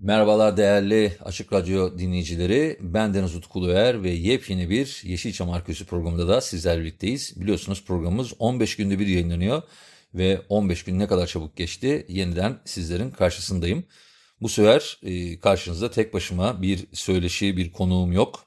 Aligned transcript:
Merhabalar 0.00 0.56
değerli 0.56 1.16
Açık 1.24 1.52
Radyo 1.52 1.98
dinleyicileri. 1.98 2.78
Ben 2.80 3.14
Deniz 3.14 3.36
Utkuluer 3.36 4.02
ve 4.02 4.10
yepyeni 4.10 4.70
bir 4.70 5.00
Yeşilçam 5.04 5.50
Arkeolojisi 5.50 5.84
programında 5.84 6.28
da 6.28 6.40
sizlerle 6.40 6.80
birlikteyiz. 6.80 7.40
Biliyorsunuz 7.40 7.84
programımız 7.84 8.32
15 8.38 8.76
günde 8.76 8.98
bir 8.98 9.06
yayınlanıyor 9.06 9.62
ve 10.14 10.42
15 10.48 10.84
gün 10.84 10.98
ne 10.98 11.06
kadar 11.06 11.26
çabuk 11.26 11.56
geçti 11.56 12.06
yeniden 12.08 12.58
sizlerin 12.64 13.10
karşısındayım. 13.10 13.84
Bu 14.40 14.48
sefer 14.48 14.98
e, 15.02 15.40
karşınızda 15.40 15.90
tek 15.90 16.14
başıma 16.14 16.62
bir 16.62 16.86
söyleşi, 16.92 17.56
bir 17.56 17.72
konuğum 17.72 18.12
yok 18.12 18.46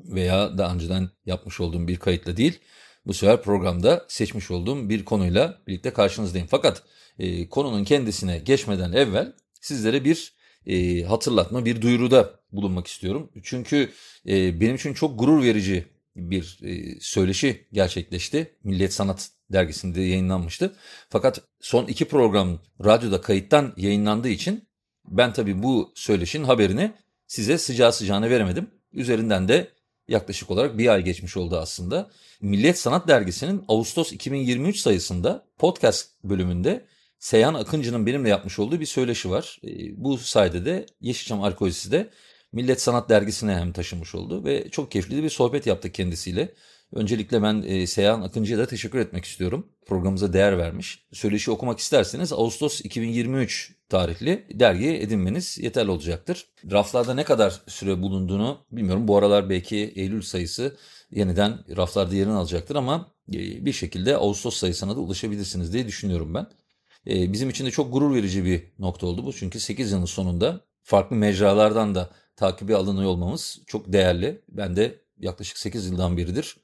veya 0.00 0.58
daha 0.58 0.74
önceden 0.74 1.10
yapmış 1.26 1.60
olduğum 1.60 1.88
bir 1.88 1.96
kayıtla 1.96 2.36
değil. 2.36 2.58
Bu 3.06 3.14
sefer 3.14 3.42
programda 3.42 4.04
seçmiş 4.08 4.50
olduğum 4.50 4.88
bir 4.88 5.04
konuyla 5.04 5.58
birlikte 5.66 5.90
karşınızdayım. 5.92 6.48
Fakat 6.50 6.82
e, 7.18 7.48
konunun 7.48 7.84
kendisine 7.84 8.38
geçmeden 8.38 8.92
evvel 8.92 9.32
sizlere 9.60 10.04
bir 10.04 10.37
e, 10.68 11.02
hatırlatma, 11.02 11.64
bir 11.64 11.82
duyuruda 11.82 12.40
bulunmak 12.52 12.86
istiyorum. 12.86 13.30
Çünkü 13.42 13.90
e, 14.28 14.60
benim 14.60 14.74
için 14.74 14.94
çok 14.94 15.18
gurur 15.18 15.42
verici 15.42 15.86
bir 16.16 16.58
e, 16.62 17.00
söyleşi 17.00 17.66
gerçekleşti. 17.72 18.56
Milliyet 18.64 18.92
Sanat 18.92 19.30
dergisinde 19.52 20.00
yayınlanmıştı. 20.00 20.74
Fakat 21.10 21.40
son 21.60 21.86
iki 21.86 22.04
program 22.04 22.58
radyoda 22.84 23.20
kayıttan 23.20 23.72
yayınlandığı 23.76 24.28
için 24.28 24.68
ben 25.08 25.32
tabii 25.32 25.62
bu 25.62 25.92
söyleşinin 25.94 26.44
haberini 26.44 26.92
size 27.26 27.58
sıcağı 27.58 27.92
sıcağına 27.92 28.30
veremedim. 28.30 28.70
Üzerinden 28.92 29.48
de 29.48 29.68
yaklaşık 30.08 30.50
olarak 30.50 30.78
bir 30.78 30.88
ay 30.88 31.04
geçmiş 31.04 31.36
oldu 31.36 31.56
aslında. 31.56 32.10
Milliyet 32.40 32.78
Sanat 32.78 33.08
Dergisi'nin 33.08 33.64
Ağustos 33.68 34.12
2023 34.12 34.78
sayısında 34.80 35.46
podcast 35.58 36.10
bölümünde 36.24 36.86
Seyhan 37.18 37.54
Akıncı'nın 37.54 38.06
benimle 38.06 38.28
yapmış 38.28 38.58
olduğu 38.58 38.80
bir 38.80 38.86
söyleşi 38.86 39.30
var. 39.30 39.60
E, 39.64 40.02
bu 40.04 40.18
sayede 40.18 40.64
de 40.64 40.86
Yeşilçam 41.00 41.42
Arkeolojisi 41.42 41.92
de 41.92 42.10
Millet 42.52 42.80
Sanat 42.80 43.08
Dergisi'ne 43.10 43.54
hem 43.54 43.72
taşımış 43.72 44.14
oldu 44.14 44.44
ve 44.44 44.68
çok 44.70 44.90
keyifli 44.90 45.22
bir 45.22 45.30
sohbet 45.30 45.66
yaptık 45.66 45.94
kendisiyle. 45.94 46.54
Öncelikle 46.92 47.42
ben 47.42 47.62
e, 47.62 47.86
Seyhan 47.86 48.22
Akıncı'ya 48.22 48.58
da 48.58 48.66
teşekkür 48.66 48.98
etmek 48.98 49.24
istiyorum. 49.24 49.66
Programımıza 49.86 50.32
değer 50.32 50.58
vermiş. 50.58 51.04
Söyleşi 51.12 51.50
okumak 51.50 51.78
isterseniz 51.78 52.32
Ağustos 52.32 52.80
2023 52.80 53.74
tarihli 53.88 54.46
dergiye 54.54 55.02
edinmeniz 55.02 55.58
yeterli 55.58 55.90
olacaktır. 55.90 56.46
Raflarda 56.70 57.14
ne 57.14 57.24
kadar 57.24 57.60
süre 57.66 58.02
bulunduğunu 58.02 58.58
bilmiyorum. 58.72 59.08
Bu 59.08 59.16
aralar 59.16 59.50
belki 59.50 59.76
Eylül 59.76 60.22
sayısı 60.22 60.76
yeniden 61.10 61.76
raflarda 61.76 62.14
yerini 62.14 62.32
alacaktır 62.32 62.76
ama 62.76 63.12
e, 63.28 63.64
bir 63.64 63.72
şekilde 63.72 64.16
Ağustos 64.16 64.56
sayısına 64.56 64.96
da 64.96 65.00
ulaşabilirsiniz 65.00 65.72
diye 65.72 65.86
düşünüyorum 65.86 66.34
ben. 66.34 66.46
E, 67.06 67.32
bizim 67.32 67.50
için 67.50 67.66
de 67.66 67.70
çok 67.70 67.92
gurur 67.92 68.14
verici 68.14 68.44
bir 68.44 68.62
nokta 68.78 69.06
oldu 69.06 69.26
bu. 69.26 69.32
Çünkü 69.32 69.60
8 69.60 69.92
yılın 69.92 70.04
sonunda 70.04 70.60
farklı 70.82 71.16
mecralardan 71.16 71.94
da 71.94 72.10
takibi 72.36 72.76
alınıyor 72.76 73.10
olmamız 73.10 73.58
çok 73.66 73.92
değerli. 73.92 74.42
Ben 74.48 74.76
de 74.76 75.00
yaklaşık 75.18 75.58
8 75.58 75.86
yıldan 75.86 76.16
beridir 76.16 76.56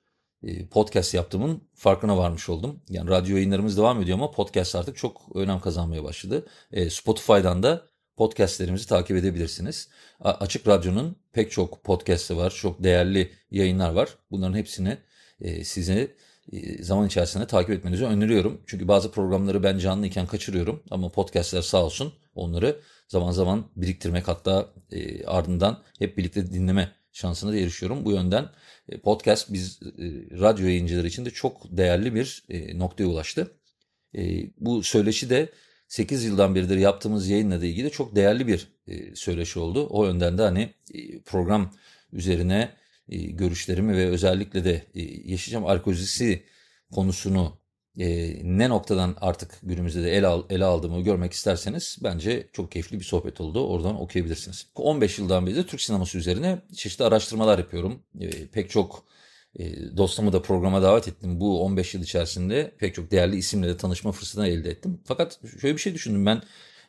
e, 0.47 0.67
podcast 0.67 1.15
yaptığımın 1.15 1.62
farkına 1.75 2.19
varmış 2.19 2.49
oldum. 2.49 2.81
Yani 2.89 3.11
radyo 3.11 3.37
yayınlarımız 3.37 3.77
devam 3.77 4.03
ediyor 4.03 4.19
ama 4.19 4.31
podcast 4.31 4.77
artık 4.77 4.97
çok 4.97 5.22
önem 5.34 5.61
kazanmaya 5.61 6.05
başladı. 6.05 6.47
E, 6.72 6.91
Spotify'dan 6.91 7.62
da 7.62 7.87
podcastlerimizi 8.16 8.87
takip 8.87 9.16
edebilirsiniz. 9.16 9.89
Açık 10.21 10.69
Radyo'nun 10.69 11.16
pek 11.33 11.51
çok 11.51 11.84
podcast'i 11.84 12.37
var, 12.37 12.51
çok 12.51 12.84
değerli 12.84 13.33
yayınlar 13.51 13.93
var. 13.93 14.09
Bunların 14.31 14.56
hepsini 14.56 14.99
e, 15.41 15.65
size 15.65 16.16
zaman 16.81 17.06
içerisinde 17.06 17.47
takip 17.47 17.71
etmenizi 17.71 18.05
öneriyorum. 18.05 18.60
Çünkü 18.66 18.88
bazı 18.88 19.10
programları 19.10 19.62
ben 19.62 19.78
canlıyken 19.78 20.27
kaçırıyorum 20.27 20.82
ama 20.91 21.09
podcastler 21.09 21.62
sağ 21.62 21.84
olsun 21.84 22.12
onları 22.34 22.81
zaman 23.09 23.32
zaman 23.32 23.65
biriktirmek 23.77 24.28
hatta 24.28 24.71
ardından 25.27 25.83
hep 25.99 26.19
birlikte 26.19 26.53
dinleme 26.53 26.93
şansına 27.15 27.53
da 27.53 27.56
erişiyorum. 27.56 28.04
Bu 28.04 28.12
yönden 28.12 28.49
e, 28.88 28.99
podcast 29.00 29.53
biz 29.53 29.81
e, 29.83 29.88
radyo 30.41 30.66
yayıncıları 30.66 31.06
için 31.06 31.25
de 31.25 31.31
çok 31.31 31.77
değerli 31.77 32.15
bir 32.15 32.44
e, 32.49 32.78
noktaya 32.78 33.06
ulaştı. 33.06 33.50
Bu 34.60 34.83
söyleşi 34.83 35.31
de 35.31 35.49
8 35.88 36.25
yıldan 36.25 36.54
beridir 36.54 36.77
yaptığımız 36.77 37.28
yayınla 37.28 37.60
da 37.60 37.66
ilgili 37.66 37.91
çok 37.91 38.16
değerli 38.16 38.47
bir 38.47 38.69
söyleşi 39.15 39.59
oldu. 39.59 39.87
O 39.91 40.06
yönden 40.06 40.38
de 40.38 40.43
hani 40.43 40.75
program 41.25 41.75
üzerine 42.12 42.71
görüşlerimi 43.09 43.97
ve 43.97 44.06
özellikle 44.06 44.65
de 44.65 44.87
Yeşilçam 45.25 45.66
arkeolojisi 45.66 46.44
konusunu 46.92 47.59
e, 47.98 48.38
ne 48.59 48.69
noktadan 48.69 49.16
artık 49.20 49.59
günümüzde 49.62 50.03
de 50.03 50.16
ele, 50.16 50.26
al, 50.26 50.42
ele 50.50 50.65
aldığımı 50.65 51.00
görmek 51.00 51.32
isterseniz 51.32 51.98
bence 52.03 52.48
çok 52.53 52.72
keyifli 52.72 52.98
bir 52.98 53.04
sohbet 53.04 53.41
oldu. 53.41 53.69
Oradan 53.69 54.00
okuyabilirsiniz. 54.00 54.66
15 54.75 55.19
yıldan 55.19 55.47
beri 55.47 55.56
de 55.56 55.66
Türk 55.66 55.81
sineması 55.81 56.19
üzerine 56.19 56.62
çeşitli 56.76 57.04
araştırmalar 57.04 57.59
yapıyorum. 57.59 58.03
E, 58.20 58.47
pek 58.47 58.70
çok 58.70 59.04
e, 59.59 59.97
dostumu 59.97 60.32
da 60.32 60.42
programa 60.42 60.82
davet 60.82 61.09
ettim. 61.09 61.41
Bu 61.41 61.62
15 61.62 61.94
yıl 61.94 62.03
içerisinde 62.03 62.75
pek 62.78 62.94
çok 62.94 63.10
değerli 63.10 63.36
isimle 63.36 63.69
de 63.69 63.76
tanışma 63.76 64.12
fırsatını 64.12 64.48
elde 64.48 64.71
ettim. 64.71 65.00
Fakat 65.04 65.41
şöyle 65.60 65.75
bir 65.76 65.81
şey 65.81 65.94
düşündüm 65.94 66.26
ben. 66.26 66.42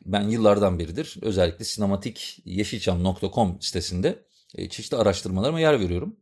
Ben 0.05 0.29
yıllardan 0.29 0.79
beridir 0.79 1.15
özellikle 1.21 1.65
sinematikyeşilçam.com 1.65 3.61
sitesinde 3.61 4.07
e, 4.07 4.34
çeşitli 4.69 4.97
araştırmalarıma 4.97 5.59
yer 5.59 5.79
veriyorum 5.79 6.17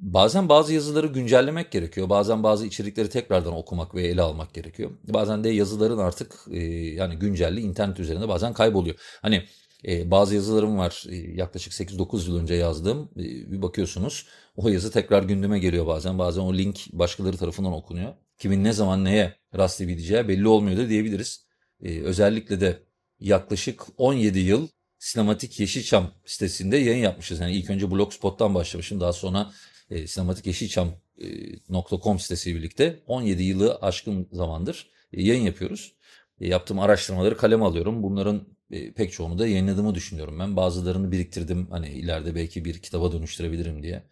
bazen 0.00 0.48
bazı 0.48 0.74
yazıları 0.74 1.06
güncellemek 1.06 1.72
gerekiyor. 1.72 2.08
Bazen 2.08 2.42
bazı 2.42 2.66
içerikleri 2.66 3.08
tekrardan 3.08 3.54
okumak 3.54 3.94
ve 3.94 4.02
ele 4.02 4.22
almak 4.22 4.54
gerekiyor. 4.54 4.90
Bazen 5.08 5.44
de 5.44 5.48
yazıların 5.48 5.98
artık 5.98 6.32
e, 6.50 6.58
yani 6.94 7.16
güncelli 7.16 7.60
internet 7.60 8.00
üzerinde 8.00 8.28
bazen 8.28 8.52
kayboluyor. 8.52 8.96
Hani 9.22 9.44
e, 9.88 10.10
bazı 10.10 10.34
yazılarım 10.34 10.78
var 10.78 11.04
e, 11.08 11.16
yaklaşık 11.16 11.72
8-9 11.72 12.28
yıl 12.28 12.38
önce 12.38 12.54
yazdığım. 12.54 13.10
E, 13.16 13.22
bir 13.52 13.62
bakıyorsunuz 13.62 14.26
o 14.56 14.68
yazı 14.68 14.90
tekrar 14.90 15.22
gündeme 15.22 15.58
geliyor 15.58 15.86
bazen. 15.86 16.18
Bazen 16.18 16.42
o 16.42 16.54
link 16.54 16.80
başkaları 16.92 17.36
tarafından 17.36 17.72
okunuyor. 17.72 18.14
Kimin 18.38 18.64
ne 18.64 18.72
zaman 18.72 19.04
neye 19.04 19.34
rastlayabileceği 19.56 20.28
belli 20.28 20.48
olmuyor 20.48 20.78
da 20.78 20.88
diyebiliriz. 20.88 21.46
E, 21.82 22.00
özellikle 22.00 22.60
de 22.60 22.82
yaklaşık 23.20 23.82
17 23.96 24.38
yıl 24.38 24.68
Sinematik 25.00 25.60
Yeşilçam 25.60 26.10
sitesinde 26.24 26.76
yayın 26.76 27.02
yapmışız. 27.02 27.40
Yani 27.40 27.52
ilk 27.52 27.70
önce 27.70 27.90
Blogspot'tan 27.90 28.54
başlamışım. 28.54 29.00
Daha 29.00 29.12
sonra 29.12 29.50
e, 29.90 30.06
sinematikyeşilçam.com 30.06 32.16
e, 32.16 32.18
sitesiyle 32.18 32.58
birlikte 32.58 32.98
17 33.06 33.42
yılı 33.42 33.78
aşkın 33.82 34.28
zamandır 34.32 34.90
e, 35.12 35.22
yayın 35.22 35.42
yapıyoruz. 35.42 35.92
E, 36.40 36.48
yaptığım 36.48 36.78
araştırmaları 36.78 37.36
kaleme 37.36 37.64
alıyorum. 37.64 38.02
Bunların 38.02 38.46
e, 38.70 38.92
pek 38.92 39.12
çoğunu 39.12 39.38
da 39.38 39.46
yayınladığımı 39.46 39.94
düşünüyorum 39.94 40.38
ben. 40.38 40.56
Bazılarını 40.56 41.12
biriktirdim 41.12 41.66
hani 41.70 41.88
ileride 41.88 42.34
belki 42.34 42.64
bir 42.64 42.78
kitaba 42.78 43.12
dönüştürebilirim 43.12 43.82
diye. 43.82 44.02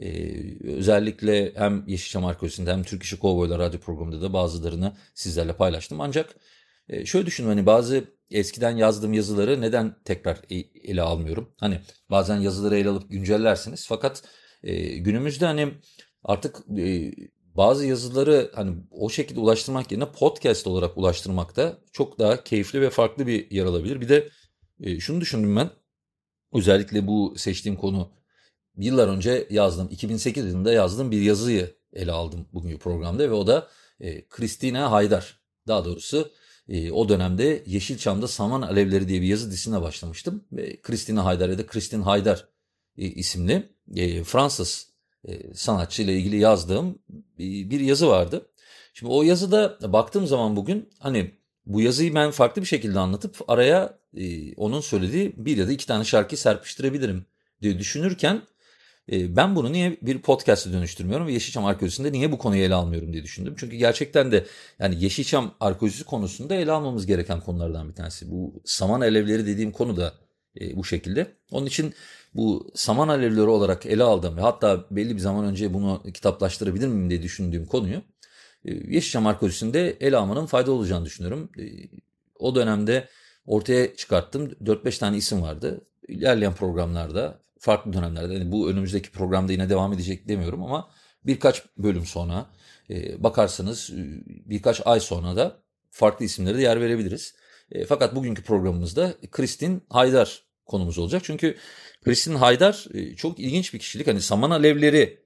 Ee, 0.00 0.34
özellikle 0.64 1.52
hem 1.54 1.84
Yeşilçam 1.86 2.24
Arkeolojisi'nde 2.24 2.72
hem 2.72 2.82
Türk 2.82 3.02
İşi 3.02 3.18
Kovboylar 3.18 3.58
radyo 3.58 3.80
programında 3.80 4.22
da 4.22 4.32
bazılarını 4.32 4.92
sizlerle 5.14 5.52
paylaştım. 5.52 6.00
Ancak 6.00 6.36
e, 6.90 7.06
şöyle 7.06 7.26
düşünün 7.26 7.48
hani 7.48 7.66
bazı 7.66 8.04
eskiden 8.30 8.76
yazdığım 8.76 9.12
yazıları 9.12 9.60
neden 9.60 9.96
tekrar 10.04 10.40
e, 10.50 10.56
ele 10.58 11.02
almıyorum? 11.02 11.52
Hani 11.60 11.80
bazen 12.10 12.36
yazıları 12.36 12.76
ele 12.76 12.88
alıp 12.88 13.10
güncellersiniz 13.10 13.86
fakat 13.88 14.22
e, 14.62 14.96
günümüzde 14.98 15.46
hani 15.46 15.72
artık 16.24 16.56
e, 16.78 17.12
bazı 17.56 17.86
yazıları 17.86 18.50
hani 18.54 18.76
o 18.90 19.10
şekilde 19.10 19.40
ulaştırmak 19.40 19.92
yerine 19.92 20.12
podcast 20.12 20.66
olarak 20.66 20.98
ulaştırmak 20.98 21.56
da 21.56 21.78
çok 21.92 22.18
daha 22.18 22.44
keyifli 22.44 22.80
ve 22.80 22.90
farklı 22.90 23.26
bir 23.26 23.50
yer 23.50 23.64
alabilir. 23.64 24.00
Bir 24.00 24.08
de 24.08 24.28
e, 24.80 25.00
şunu 25.00 25.20
düşündüm 25.20 25.56
ben 25.56 25.70
özellikle 26.52 27.06
bu 27.06 27.34
seçtiğim 27.36 27.78
konu 27.78 28.12
yıllar 28.76 29.08
önce 29.08 29.46
yazdım 29.50 29.88
2008 29.90 30.44
yılında 30.44 30.72
yazdığım 30.72 31.10
bir 31.10 31.20
yazıyı 31.20 31.76
ele 31.92 32.12
aldım 32.12 32.48
bugünkü 32.52 32.78
programda 32.78 33.30
ve 33.30 33.32
o 33.32 33.46
da 33.46 33.68
e, 34.00 34.28
Christina 34.28 34.90
Haydar 34.90 35.40
daha 35.66 35.84
doğrusu 35.84 36.32
e, 36.68 36.92
o 36.92 37.08
dönemde 37.08 37.62
Yeşilçam'da 37.66 38.28
Saman 38.28 38.62
Alevleri 38.62 39.08
diye 39.08 39.22
bir 39.22 39.26
yazı 39.26 39.50
dizisine 39.50 39.82
başlamıştım 39.82 40.44
ve 40.52 40.80
Christina 40.80 41.24
Haydar 41.24 41.48
ya 41.48 41.58
da 41.58 41.66
Christine 41.66 42.02
Haydar 42.02 42.48
e, 42.98 43.06
isimli 43.06 43.68
e, 43.96 44.24
Fransız 44.24 44.90
e, 45.24 45.54
sanatçı 45.54 46.02
ile 46.02 46.14
ilgili 46.14 46.36
yazdığım 46.36 46.98
bir 47.38 47.80
yazı 47.80 48.08
vardı. 48.08 48.46
Şimdi 48.94 49.12
o 49.12 49.22
yazıda 49.22 49.92
baktığım 49.92 50.26
zaman 50.26 50.56
bugün 50.56 50.88
hani 50.98 51.30
bu 51.66 51.80
yazıyı 51.80 52.14
ben 52.14 52.30
farklı 52.30 52.62
bir 52.62 52.66
şekilde 52.66 52.98
anlatıp 52.98 53.50
araya 53.50 53.98
e, 54.16 54.54
onun 54.54 54.80
söylediği 54.80 55.32
bir 55.36 55.56
ya 55.56 55.68
da 55.68 55.72
iki 55.72 55.86
tane 55.86 56.04
şarkı 56.04 56.36
serpiştirebilirim 56.36 57.26
diye 57.62 57.78
düşünürken 57.78 58.34
e, 58.36 58.42
ben 59.08 59.56
bunu 59.56 59.72
niye 59.72 59.98
bir 60.02 60.18
podcast'a 60.18 60.72
dönüştürmüyorum 60.72 61.26
ve 61.26 61.32
Yeşilçam 61.32 61.64
arkeolojisinde 61.64 62.12
niye 62.12 62.32
bu 62.32 62.38
konuyu 62.38 62.62
ele 62.62 62.74
almıyorum 62.74 63.12
diye 63.12 63.22
düşündüm. 63.22 63.54
Çünkü 63.58 63.76
gerçekten 63.76 64.32
de 64.32 64.46
yani 64.78 65.04
Yeşilçam 65.04 65.54
arkeolojisi 65.60 66.04
konusunda 66.04 66.54
ele 66.54 66.72
almamız 66.72 67.06
gereken 67.06 67.40
konulardan 67.40 67.88
bir 67.88 67.94
tanesi. 67.94 68.30
Bu 68.30 68.62
saman 68.64 69.00
alevleri 69.00 69.46
dediğim 69.46 69.72
konu 69.72 69.96
da 69.96 70.14
e, 70.60 70.76
bu 70.76 70.84
şekilde. 70.84 71.26
Onun 71.50 71.66
için 71.66 71.94
bu 72.34 72.70
saman 72.74 73.08
alevleri 73.08 73.48
olarak 73.48 73.86
ele 73.86 74.02
aldığım 74.02 74.36
ve 74.36 74.40
hatta 74.40 74.86
belli 74.90 75.14
bir 75.14 75.20
zaman 75.20 75.44
önce 75.44 75.74
bunu 75.74 76.02
kitaplaştırabilir 76.14 76.88
miyim 76.88 77.10
diye 77.10 77.22
düşündüğüm 77.22 77.66
konuyu 77.66 78.02
e, 78.64 78.74
Yeşilçam 78.74 79.26
arkeolojisinde 79.26 79.96
ele 80.00 80.16
almanın 80.16 80.46
fayda 80.46 80.72
olacağını 80.72 81.04
düşünüyorum. 81.04 81.50
E, 81.58 81.62
o 82.38 82.54
dönemde 82.54 83.08
ortaya 83.46 83.96
çıkarttığım 83.96 84.48
4-5 84.48 84.98
tane 84.98 85.16
isim 85.16 85.42
vardı. 85.42 85.80
İlerleyen 86.08 86.54
programlarda, 86.54 87.40
farklı 87.60 87.92
dönemlerde, 87.92 88.34
yani 88.34 88.52
bu 88.52 88.70
önümüzdeki 88.70 89.10
programda 89.10 89.52
yine 89.52 89.68
devam 89.68 89.92
edecek 89.92 90.28
demiyorum 90.28 90.62
ama 90.62 90.90
birkaç 91.24 91.62
bölüm 91.78 92.06
sonra 92.06 92.46
e, 92.90 93.22
bakarsanız 93.22 93.90
birkaç 94.26 94.80
ay 94.84 95.00
sonra 95.00 95.36
da 95.36 95.62
farklı 95.90 96.24
isimlere 96.24 96.58
de 96.58 96.62
yer 96.62 96.80
verebiliriz. 96.80 97.34
Fakat 97.88 98.14
bugünkü 98.14 98.42
programımızda 98.42 99.14
Kristin 99.30 99.82
Haydar 99.88 100.42
konumuz 100.66 100.98
olacak. 100.98 101.22
Çünkü 101.24 101.56
Kristin 102.04 102.34
Haydar 102.34 102.86
çok 103.16 103.38
ilginç 103.38 103.74
bir 103.74 103.78
kişilik. 103.78 104.06
Hani 104.06 104.20
saman 104.20 104.50
alevleri 104.50 105.20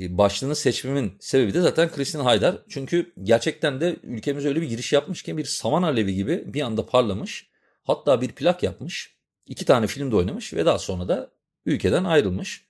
e, 0.00 0.18
başlığını 0.18 0.56
seçmemin 0.56 1.12
sebebi 1.20 1.54
de 1.54 1.60
zaten 1.60 1.90
Kristin 1.90 2.20
Haydar. 2.20 2.58
Çünkü 2.68 3.12
gerçekten 3.22 3.80
de 3.80 3.96
ülkemiz 4.02 4.46
öyle 4.46 4.60
bir 4.62 4.68
giriş 4.68 4.92
yapmış 4.92 5.22
ki 5.22 5.36
bir 5.36 5.44
saman 5.44 5.82
alevi 5.82 6.14
gibi 6.14 6.54
bir 6.54 6.60
anda 6.60 6.86
parlamış. 6.86 7.50
Hatta 7.82 8.20
bir 8.20 8.28
plak 8.28 8.62
yapmış. 8.62 9.16
iki 9.46 9.64
tane 9.64 9.86
filmde 9.86 10.16
oynamış 10.16 10.54
ve 10.54 10.66
daha 10.66 10.78
sonra 10.78 11.08
da 11.08 11.30
ülkeden 11.66 12.04
ayrılmış. 12.04 12.64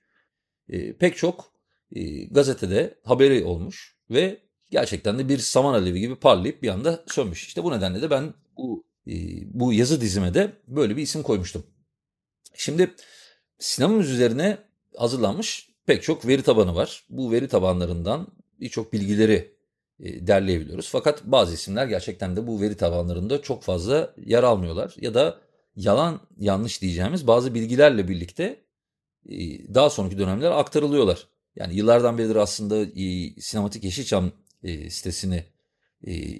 E, 0.69 0.93
pek 0.93 1.17
çok 1.17 1.51
e, 1.91 2.23
gazetede 2.23 2.99
haberi 3.03 3.43
olmuş 3.43 3.95
ve 4.09 4.37
gerçekten 4.69 5.19
de 5.19 5.29
bir 5.29 5.37
saman 5.37 5.73
alevi 5.73 5.99
gibi 5.99 6.15
parlayıp 6.15 6.63
bir 6.63 6.69
anda 6.69 7.03
sönmüş. 7.07 7.47
İşte 7.47 7.63
bu 7.63 7.71
nedenle 7.71 8.01
de 8.01 8.09
ben 8.09 8.33
bu, 8.57 8.83
e, 9.07 9.13
bu 9.59 9.73
yazı 9.73 10.01
dizime 10.01 10.33
de 10.33 10.53
böyle 10.67 10.97
bir 10.97 11.01
isim 11.01 11.23
koymuştum. 11.23 11.63
Şimdi 12.55 12.91
sinemamız 13.59 14.09
üzerine 14.09 14.57
hazırlanmış 14.97 15.69
pek 15.85 16.03
çok 16.03 16.27
veri 16.27 16.43
tabanı 16.43 16.75
var. 16.75 17.03
Bu 17.09 17.31
veri 17.31 17.47
tabanlarından 17.47 18.27
birçok 18.59 18.93
bilgileri 18.93 19.55
e, 19.99 20.27
derleyebiliyoruz. 20.27 20.89
Fakat 20.89 21.23
bazı 21.25 21.53
isimler 21.53 21.87
gerçekten 21.87 22.35
de 22.35 22.47
bu 22.47 22.61
veri 22.61 22.77
tabanlarında 22.77 23.41
çok 23.41 23.63
fazla 23.63 24.13
yer 24.25 24.43
almıyorlar. 24.43 24.95
Ya 24.97 25.13
da 25.13 25.39
yalan 25.75 26.19
yanlış 26.37 26.81
diyeceğimiz 26.81 27.27
bazı 27.27 27.53
bilgilerle 27.53 28.07
birlikte 28.07 28.61
daha 29.73 29.89
sonraki 29.89 30.17
dönemler 30.17 30.51
aktarılıyorlar. 30.51 31.27
Yani 31.55 31.75
yıllardan 31.75 32.17
beridir 32.17 32.35
aslında 32.35 32.83
e, 32.83 33.41
Sinematik 33.41 33.83
Yeşilçam 33.83 34.31
sitesini 34.89 35.43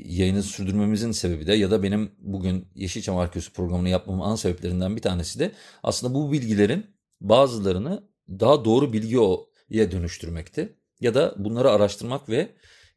yayını 0.06 0.44
sürdürmemizin 0.44 1.12
sebebi 1.12 1.48
de 1.48 1.54
ya 1.54 1.72
da 1.72 1.84
benim 1.84 2.12
bugün 2.20 2.68
Yeşilçam 2.76 3.18
Arkeosu 3.18 3.54
programını 3.54 3.90
yapmamın 3.90 4.22
ana 4.22 4.38
sebeplerinden 4.38 4.96
bir 4.96 5.02
tanesi 5.02 5.40
de 5.40 5.52
aslında 5.84 6.14
bu 6.14 6.32
bilgilerin 6.32 6.86
bazılarını 7.22 8.04
daha 8.30 8.66
doğru 8.66 8.94
bilgiye 8.94 9.92
dönüştürmekti. 9.92 10.76
Ya 11.02 11.14
da 11.14 11.36
bunları 11.38 11.70
araştırmak 11.70 12.30
ve 12.30 12.50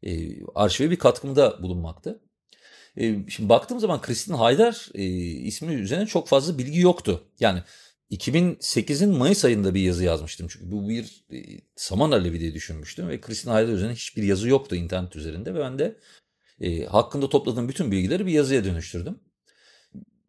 e, 0.03 0.43
arşive 0.55 0.91
bir 0.91 0.99
katkımda 0.99 1.63
bulunmaktı. 1.63 2.21
E, 2.97 3.29
şimdi 3.29 3.49
baktığım 3.49 3.79
zaman 3.79 4.01
Kristin 4.01 4.33
Haydar 4.33 4.89
e, 4.93 5.03
ismi 5.23 5.73
üzerine 5.73 6.05
çok 6.05 6.27
fazla 6.27 6.57
bilgi 6.57 6.79
yoktu. 6.79 7.23
Yani 7.39 7.59
2008'in 8.11 9.09
Mayıs 9.09 9.45
ayında 9.45 9.73
bir 9.73 9.81
yazı 9.81 10.03
yazmıştım. 10.03 10.47
Çünkü 10.49 10.71
bu 10.71 10.89
bir 10.89 11.25
e, 11.33 11.61
saman 11.75 12.11
alevi 12.11 12.39
diye 12.39 12.53
düşünmüştüm. 12.53 13.07
Ve 13.07 13.21
Kristin 13.21 13.49
Haydar 13.49 13.73
üzerine 13.73 13.93
hiçbir 13.93 14.23
yazı 14.23 14.49
yoktu 14.49 14.75
internet 14.75 15.15
üzerinde. 15.15 15.53
Ve 15.53 15.59
ben 15.59 15.79
de 15.79 15.97
e, 16.61 16.85
hakkında 16.85 17.29
topladığım 17.29 17.69
bütün 17.69 17.91
bilgileri 17.91 18.25
bir 18.25 18.31
yazıya 18.31 18.63
dönüştürdüm. 18.63 19.19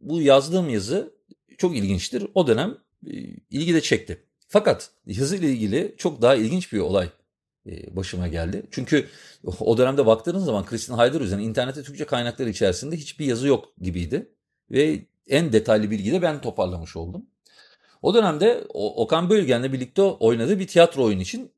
Bu 0.01 0.23
yazdığım 0.23 0.69
yazı 0.69 1.15
çok 1.59 1.77
ilginçtir. 1.77 2.27
O 2.35 2.47
dönem 2.47 2.79
e, 3.07 3.13
ilgi 3.51 3.75
de 3.75 3.81
çekti. 3.81 4.23
Fakat 4.49 4.91
yazı 5.07 5.37
ile 5.37 5.51
ilgili 5.51 5.95
çok 5.99 6.23
daha 6.23 6.35
ilginç 6.35 6.73
bir 6.73 6.79
olay 6.79 7.11
e, 7.67 7.97
başıma 7.97 8.29
geldi. 8.29 8.63
Çünkü 8.71 9.09
o 9.61 9.79
dönemde 9.79 10.07
baktığınız 10.07 10.45
zaman 10.45 10.65
Kristin 10.67 10.95
Haydar 10.95 11.21
üzerine 11.21 11.45
internette 11.45 11.83
Türkçe 11.83 12.05
kaynaklar 12.05 12.47
içerisinde 12.47 12.97
hiçbir 12.97 13.27
yazı 13.27 13.47
yok 13.49 13.73
gibiydi. 13.81 14.33
Ve 14.71 15.07
en 15.29 15.53
detaylı 15.53 15.91
bilgiyi 15.91 16.13
de 16.13 16.23
ben 16.23 16.41
toparlamış 16.41 16.97
oldum. 16.97 17.27
O 18.07 18.15
dönemde 18.15 18.65
Okan 18.75 19.31
Bölgen'le 19.31 19.73
birlikte 19.73 20.03
oynadığı 20.03 20.59
bir 20.59 20.67
tiyatro 20.67 21.05
oyunu 21.05 21.23
için 21.23 21.53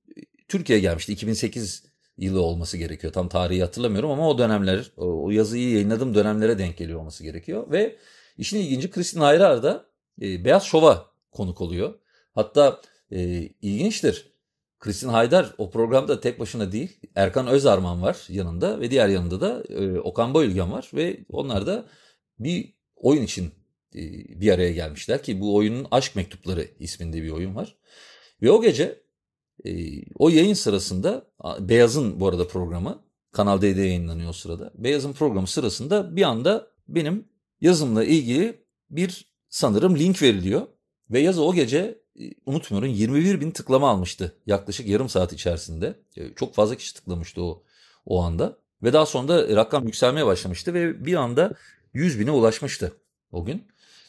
Türkiye'ye 0.49 0.83
gelmişti. 0.83 1.13
2008 1.13 1.85
yılı 2.19 2.43
olması 2.43 2.77
gerekiyor. 2.77 3.13
Tam 3.13 3.29
tarihi 3.29 3.61
hatırlamıyorum 3.61 4.11
ama 4.11 4.29
o 4.29 4.39
dönemler, 4.39 4.91
o 4.97 5.31
yazıyı 5.31 5.71
yayınladığım 5.71 6.15
dönemlere 6.15 6.59
denk 6.59 6.77
geliyor 6.77 7.01
olması 7.01 7.25
gerekiyor. 7.25 7.71
Ve 7.71 7.97
işin 8.39 8.59
ilginci 8.59 8.91
Kristin 8.91 9.21
Haydar 9.21 9.63
da 9.63 9.87
e, 10.23 10.45
Beyaz 10.45 10.65
Şov'a 10.65 11.07
konuk 11.31 11.61
oluyor. 11.61 11.95
Hatta 12.35 12.81
e, 13.11 13.19
ilginçtir. 13.63 14.33
Kristin 14.79 15.09
Haydar 15.09 15.55
o 15.59 15.71
programda 15.71 16.21
tek 16.21 16.41
başına 16.41 16.73
değil. 16.73 17.01
Erkan 17.15 17.47
Özarman 17.47 18.03
var 18.03 18.27
yanında 18.29 18.81
ve 18.81 18.91
diğer 18.91 19.09
yanında 19.09 19.41
da 19.41 19.63
e, 19.69 19.99
Okan 20.01 20.35
Bayülgen 20.35 20.73
var 20.73 20.91
ve 20.95 21.19
onlar 21.31 21.67
da 21.67 21.87
bir 22.39 22.75
oyun 22.97 23.23
için 23.23 23.58
bir 24.41 24.53
araya 24.53 24.73
gelmişler 24.73 25.23
ki 25.23 25.41
bu 25.41 25.55
oyunun 25.55 25.87
Aşk 25.91 26.17
Mektupları 26.17 26.69
isminde 26.79 27.23
bir 27.23 27.31
oyun 27.31 27.55
var. 27.55 27.77
Ve 28.43 28.51
o 28.51 28.63
gece 28.63 29.03
e, 29.65 30.03
o 30.15 30.29
yayın 30.29 30.55
sırasında 30.55 31.31
Beyaz'ın 31.61 32.21
bu 32.21 32.29
arada 32.29 32.49
programı 32.49 33.03
Kanal 33.33 33.61
D'de 33.61 33.81
yayınlanıyor 33.81 34.31
o 34.31 34.33
sırada. 34.33 34.73
Beyaz'ın 34.75 35.13
programı 35.13 35.47
sırasında 35.47 36.17
bir 36.17 36.23
anda 36.23 36.71
benim 36.89 37.29
yazımla 37.61 38.05
ilgili 38.05 38.65
bir 38.91 39.27
sanırım 39.49 39.99
link 39.99 40.23
veriliyor. 40.23 40.67
Ve 41.11 41.21
yazı 41.21 41.43
o 41.43 41.55
gece 41.55 41.99
unutmuyorum 42.47 42.89
21 42.89 43.41
bin 43.41 43.51
tıklama 43.51 43.91
almıştı 43.91 44.37
yaklaşık 44.47 44.89
yarım 44.89 45.09
saat 45.09 45.33
içerisinde. 45.33 45.95
E, 46.17 46.35
çok 46.35 46.55
fazla 46.55 46.75
kişi 46.75 46.95
tıklamıştı 46.95 47.43
o, 47.43 47.63
o 48.07 48.23
anda. 48.23 48.59
Ve 48.83 48.93
daha 48.93 49.07
sonra 49.07 49.29
da 49.29 49.57
rakam 49.57 49.87
yükselmeye 49.87 50.27
başlamıştı 50.27 50.75
ve 50.75 51.07
bir 51.07 51.15
anda 51.15 51.55
100 51.95 52.21
bine 52.21 52.31
ulaşmıştı 52.31 52.93
o 53.33 53.45
gün. 53.45 53.67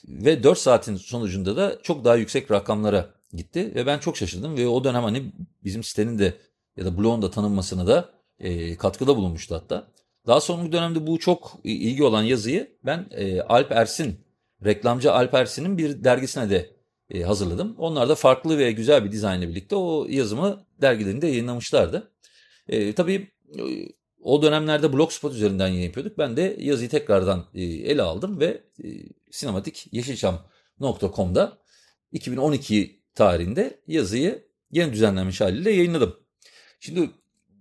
Ve 0.07 0.43
4 0.43 0.57
saatin 0.57 0.95
sonucunda 0.95 1.55
da 1.55 1.81
çok 1.83 2.05
daha 2.05 2.15
yüksek 2.15 2.51
rakamlara 2.51 3.09
gitti. 3.33 3.71
Ve 3.75 3.85
ben 3.85 3.99
çok 3.99 4.17
şaşırdım 4.17 4.57
ve 4.57 4.67
o 4.67 4.83
dönem 4.83 5.03
hani 5.03 5.31
bizim 5.63 5.83
sitenin 5.83 6.19
de 6.19 6.33
ya 6.77 6.85
da 6.85 6.97
blogun 6.97 7.21
da 7.21 7.31
tanınmasına 7.31 7.87
da 7.87 8.09
e, 8.39 8.77
katkıda 8.77 9.15
bulunmuştu 9.17 9.55
hatta. 9.55 9.87
Daha 10.27 10.41
sonraki 10.41 10.71
dönemde 10.71 11.07
bu 11.07 11.19
çok 11.19 11.59
ilgi 11.63 12.03
olan 12.03 12.23
yazıyı 12.23 12.77
ben 12.85 13.07
e, 13.11 13.41
Alp 13.41 13.71
Ersin, 13.71 14.19
reklamcı 14.65 15.13
Alp 15.13 15.33
Ersin'in 15.33 15.77
bir 15.77 16.03
dergisine 16.03 16.49
de 16.49 16.69
e, 17.09 17.23
hazırladım. 17.23 17.75
Onlar 17.77 18.09
da 18.09 18.15
farklı 18.15 18.57
ve 18.57 18.71
güzel 18.71 19.05
bir 19.05 19.11
dizaynla 19.11 19.47
birlikte 19.47 19.75
o 19.75 20.05
yazımı 20.09 20.65
dergilerinde 20.81 21.27
yayınlamışlardı. 21.27 22.11
E, 22.67 22.93
tabii 22.93 23.31
e, 23.57 23.61
o 24.23 24.41
dönemlerde 24.41 24.93
Blogspot 24.93 25.33
üzerinden 25.33 25.67
yayın 25.67 25.83
yapıyorduk. 25.83 26.17
Ben 26.17 26.37
de 26.37 26.57
yazıyı 26.59 26.89
tekrardan 26.89 27.45
e, 27.53 27.63
ele 27.63 28.01
aldım 28.01 28.39
ve 28.39 28.63
e, 28.83 28.87
sinematik 29.31 29.87
yeşilçam.com'da 29.91 31.57
2012 32.11 33.01
tarihinde 33.15 33.79
yazıyı 33.87 34.43
yeni 34.71 34.93
düzenlenmiş 34.93 35.41
haliyle 35.41 35.71
yayınladım. 35.71 36.15
Şimdi 36.79 37.09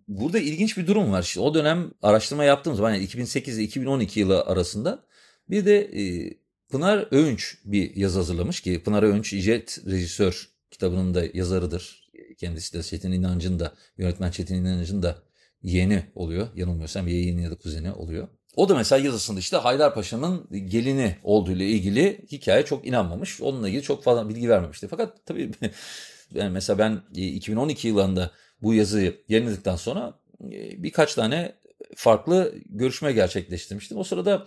burada 0.09 0.39
ilginç 0.39 0.77
bir 0.77 0.87
durum 0.87 1.13
var. 1.13 1.23
Şimdi 1.23 1.47
o 1.47 1.55
dönem 1.55 1.91
araştırma 2.03 2.45
yaptığım 2.45 2.75
zaman 2.75 2.95
yani 2.95 3.05
2008 3.05 3.59
ile 3.59 3.65
2012 3.65 4.21
yılı 4.21 4.43
arasında 4.43 5.05
bir 5.51 5.67
de 5.67 5.79
e, 5.79 6.35
Pınar 6.71 7.09
Öğünç 7.11 7.59
bir 7.65 7.97
yazı 7.97 8.19
hazırlamış 8.19 8.61
ki 8.61 8.83
Pınar 8.83 9.03
Öğünç 9.03 9.33
İcet 9.33 9.79
Rejisör 9.87 10.49
kitabının 10.71 11.15
da 11.15 11.25
yazarıdır. 11.35 12.09
Kendisi 12.39 12.79
de 12.79 12.83
Çetin 12.83 13.13
İnancı'nın 13.13 13.59
da 13.59 13.75
yönetmen 13.99 14.31
Çetin 14.31 14.55
İnancı'nın 14.55 15.03
da 15.03 15.23
yeğeni 15.63 16.03
oluyor. 16.15 16.49
Yanılmıyorsam 16.57 17.09
yeğeni 17.09 17.43
ya 17.43 17.51
da 17.51 17.55
kuzeni 17.55 17.93
oluyor. 17.93 18.29
O 18.57 18.69
da 18.69 18.75
mesela 18.75 19.05
yazısında 19.05 19.41
işte 19.41 19.57
Haydarpaşa'nın 19.57 20.49
gelini 20.69 21.17
olduğu 21.23 21.53
ile 21.53 21.67
ilgili 21.67 22.27
hikaye 22.33 22.65
çok 22.65 22.87
inanmamış. 22.87 23.41
Onunla 23.41 23.69
ilgili 23.69 23.83
çok 23.83 24.05
fazla 24.05 24.29
bilgi 24.29 24.49
vermemişti. 24.49 24.89
Fakat 24.89 25.27
tabii 25.27 25.51
yani 26.35 26.51
mesela 26.51 26.79
ben 26.79 27.03
2012 27.15 27.89
yılında 27.89 28.31
bu 28.63 28.75
yazıyı 28.75 29.21
yayınladıktan 29.29 29.77
sonra 29.77 30.21
e, 30.45 30.83
birkaç 30.83 31.15
tane 31.15 31.55
farklı 31.97 32.55
görüşme 32.67 33.13
gerçekleştirmiştim. 33.13 33.99
O 33.99 34.05
sırada 34.05 34.47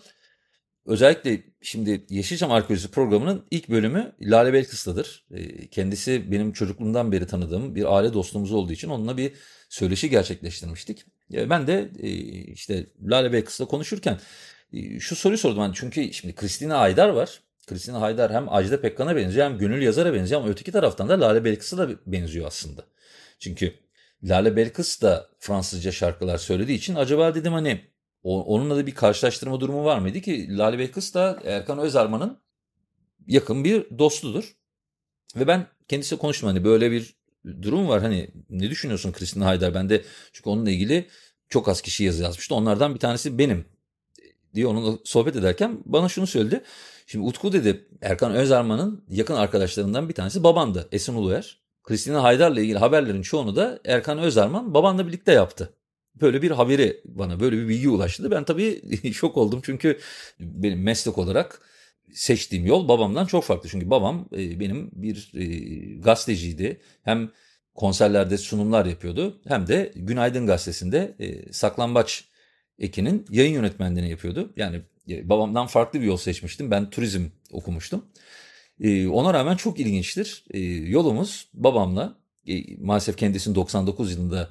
Özellikle 0.85 1.43
şimdi 1.61 2.05
Yeşilçam 2.09 2.51
Arkeolojisi 2.51 2.91
programının 2.91 3.45
ilk 3.51 3.69
bölümü 3.69 4.15
Lale 4.21 4.53
Belkıs'tadır. 4.53 5.25
Ee, 5.31 5.67
kendisi 5.67 6.31
benim 6.31 6.51
çocukluğumdan 6.53 7.11
beri 7.11 7.27
tanıdığım 7.27 7.75
bir 7.75 7.95
aile 7.95 8.13
dostluğumuz 8.13 8.51
olduğu 8.51 8.71
için 8.71 8.89
onunla 8.89 9.17
bir 9.17 9.33
söyleşi 9.69 10.09
gerçekleştirmiştik. 10.09 11.05
Ben 11.31 11.67
de 11.67 11.91
e, 11.99 12.09
işte 12.51 12.85
Lale 13.01 13.33
Belkıs'la 13.33 13.65
konuşurken 13.65 14.19
E, 14.73 14.99
şu 14.99 15.15
soruyu 15.15 15.37
sordum 15.37 15.63
ben 15.63 15.71
çünkü 15.71 16.13
şimdi 16.13 16.35
Kristina 16.35 16.79
Haydar 16.79 17.09
var. 17.09 17.41
Kristina 17.67 18.01
Haydar 18.01 18.33
hem 18.33 18.49
Ajda 18.49 18.81
Pekkan'a 18.81 19.15
benziyor 19.15 19.45
hem 19.45 19.57
Gönül 19.57 19.81
Yazar'a 19.81 20.13
benziyor 20.13 20.41
ama 20.41 20.49
öteki 20.49 20.71
taraftan 20.71 21.09
da 21.09 21.21
Lale 21.21 21.45
Belkıs'a 21.45 21.77
da 21.77 21.89
benziyor 22.05 22.47
aslında. 22.47 22.85
Çünkü 23.39 23.73
Lale 24.23 24.55
Belkıs 24.55 25.01
da 25.01 25.29
Fransızca 25.39 25.91
şarkılar 25.91 26.37
söylediği 26.37 26.77
için 26.77 26.95
acaba 26.95 27.35
dedim 27.35 27.53
hani 27.53 27.81
onunla 28.23 28.75
da 28.75 28.87
bir 28.87 28.95
karşılaştırma 28.95 29.59
durumu 29.59 29.85
var 29.85 29.99
mıydı 29.99 30.21
ki 30.21 30.57
Lale 30.57 30.79
Belkıs 30.79 31.13
da 31.13 31.39
Erkan 31.45 31.79
Özarman'ın 31.79 32.37
yakın 33.27 33.63
bir 33.63 33.99
dostudur. 33.99 34.55
Ve 35.35 35.47
ben 35.47 35.67
kendisiyle 35.87 36.19
konuştum 36.19 36.47
hani 36.47 36.63
böyle 36.63 36.91
bir 36.91 37.15
durum 37.61 37.87
var 37.87 38.01
hani 38.01 38.31
ne 38.49 38.69
düşünüyorsun 38.69 39.11
Kristina 39.11 39.45
Haydar? 39.45 39.73
Ben 39.73 39.89
de 39.89 40.03
çünkü 40.33 40.49
onunla 40.49 40.71
ilgili 40.71 41.07
çok 41.49 41.69
az 41.69 41.81
kişi 41.81 42.03
yazı 42.03 42.23
yazmıştı. 42.23 42.55
Onlardan 42.55 42.93
bir 42.93 42.99
tanesi 42.99 43.37
benim 43.37 43.65
diye 44.55 44.67
onunla 44.67 44.97
sohbet 45.03 45.35
ederken 45.35 45.79
bana 45.85 46.09
şunu 46.09 46.27
söyledi. 46.27 46.63
Şimdi 47.07 47.25
Utku 47.25 47.53
dedi 47.53 47.87
Erkan 48.01 48.33
Özarman'ın 48.33 49.05
yakın 49.09 49.35
arkadaşlarından 49.35 50.09
bir 50.09 50.13
tanesi 50.13 50.43
babandı 50.43 50.89
Esin 50.91 51.15
Uluer. 51.15 51.61
Kristina 51.83 52.23
Haydar'la 52.23 52.61
ilgili 52.61 52.77
haberlerin 52.77 53.21
çoğunu 53.21 53.55
da 53.55 53.79
Erkan 53.85 54.19
Özarman 54.19 54.73
babanla 54.73 55.07
birlikte 55.07 55.31
yaptı. 55.31 55.73
Böyle 56.15 56.41
bir 56.41 56.51
haberi 56.51 57.01
bana 57.05 57.39
böyle 57.39 57.57
bir 57.57 57.67
bilgi 57.67 57.89
ulaştı. 57.89 58.31
Ben 58.31 58.43
tabii 58.43 58.81
şok 59.13 59.37
oldum 59.37 59.61
çünkü 59.63 59.99
benim 60.39 60.83
meslek 60.83 61.17
olarak 61.17 61.61
seçtiğim 62.13 62.65
yol 62.65 62.87
babamdan 62.87 63.25
çok 63.25 63.43
farklı. 63.43 63.69
Çünkü 63.69 63.89
babam 63.89 64.29
e, 64.33 64.59
benim 64.59 64.91
bir 64.93 65.31
e, 65.33 65.45
gazeteciydi. 65.99 66.81
Hem 67.03 67.31
konserlerde 67.75 68.37
sunumlar 68.37 68.85
yapıyordu 68.85 69.41
hem 69.47 69.67
de 69.67 69.91
Günaydın 69.95 70.47
Gazetesi'nde 70.47 71.15
e, 71.19 71.53
Saklambaç 71.53 72.25
Ekin'in 72.79 73.25
yayın 73.29 73.53
yönetmenliğini 73.53 74.09
yapıyordu. 74.09 74.53
Yani 74.57 74.81
babamdan 75.07 75.67
farklı 75.67 76.01
bir 76.01 76.05
yol 76.05 76.17
seçmiştim. 76.17 76.71
Ben 76.71 76.89
turizm 76.89 77.25
okumuştum. 77.51 78.05
Ona 79.11 79.33
rağmen 79.33 79.55
çok 79.55 79.79
ilginçtir. 79.79 80.45
Yolumuz 80.89 81.47
babamla 81.53 82.17
maalesef 82.79 83.17
kendisini 83.17 83.55
99 83.55 84.11
yılında 84.11 84.49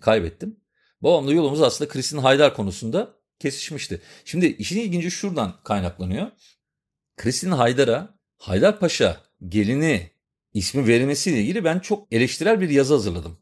kaybettim. 0.00 0.56
Babamla 1.02 1.32
yolumuz 1.32 1.62
aslında 1.62 1.90
Kristin 1.90 2.18
Haydar 2.18 2.54
konusunda 2.54 3.14
kesişmişti. 3.38 4.00
Şimdi 4.24 4.46
işin 4.46 4.80
ilginci 4.80 5.10
şuradan 5.10 5.54
kaynaklanıyor. 5.64 6.26
Kristin 7.16 7.50
Haydar'a 7.50 8.18
Haydarpaşa 8.38 9.20
gelini 9.48 10.10
ismi 10.54 10.86
verilmesiyle 10.86 11.40
ilgili 11.40 11.64
ben 11.64 11.78
çok 11.78 12.12
eleştirel 12.12 12.60
bir 12.60 12.70
yazı 12.70 12.94
hazırladım. 12.94 13.38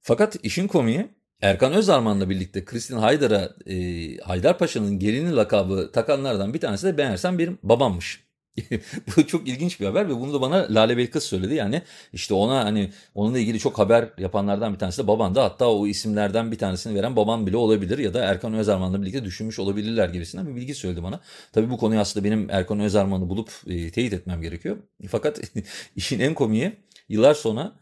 Fakat 0.00 0.36
işin 0.42 0.66
komiği 0.66 1.08
Erkan 1.40 1.72
Özarman'la 1.72 2.30
birlikte 2.30 2.64
Kristin 2.64 2.96
Haydar'a 2.96 3.56
e, 3.66 4.16
Haydarpaşa'nın 4.16 4.98
gelini 4.98 5.36
lakabı 5.36 5.92
takanlardan 5.92 6.54
bir 6.54 6.60
tanesi 6.60 6.86
de 6.86 6.98
ben 6.98 7.38
benim 7.38 7.58
babammış. 7.62 8.29
bu 9.16 9.26
çok 9.26 9.48
ilginç 9.48 9.80
bir 9.80 9.86
haber 9.86 10.08
ve 10.08 10.20
bunu 10.20 10.34
da 10.34 10.40
bana 10.40 10.66
Lale 10.70 10.96
Belkıs 10.96 11.24
söyledi. 11.24 11.54
Yani 11.54 11.82
işte 12.12 12.34
ona 12.34 12.64
hani 12.64 12.90
onunla 13.14 13.38
ilgili 13.38 13.58
çok 13.58 13.78
haber 13.78 14.10
yapanlardan 14.18 14.74
bir 14.74 14.78
tanesi 14.78 15.02
de 15.02 15.06
baban 15.06 15.34
da 15.34 15.44
hatta 15.44 15.70
o 15.70 15.86
isimlerden 15.86 16.52
bir 16.52 16.58
tanesini 16.58 16.94
veren 16.94 17.16
baban 17.16 17.46
bile 17.46 17.56
olabilir 17.56 17.98
ya 17.98 18.14
da 18.14 18.24
Erkan 18.24 18.54
Özarman'la 18.54 19.02
birlikte 19.02 19.24
düşünmüş 19.24 19.58
olabilirler 19.58 20.08
gibisinden 20.08 20.46
bir 20.46 20.56
bilgi 20.56 20.74
söyledi 20.74 21.02
bana. 21.02 21.20
Tabii 21.52 21.70
bu 21.70 21.76
konuyu 21.78 22.00
aslında 22.00 22.24
benim 22.24 22.50
Erkan 22.50 22.80
Özarman'ı 22.80 23.28
bulup 23.28 23.50
e, 23.66 23.90
teyit 23.90 24.12
etmem 24.12 24.42
gerekiyor. 24.42 24.76
Fakat 25.08 25.40
işin 25.96 26.20
en 26.20 26.34
komiği 26.34 26.72
yıllar 27.08 27.34
sonra 27.34 27.72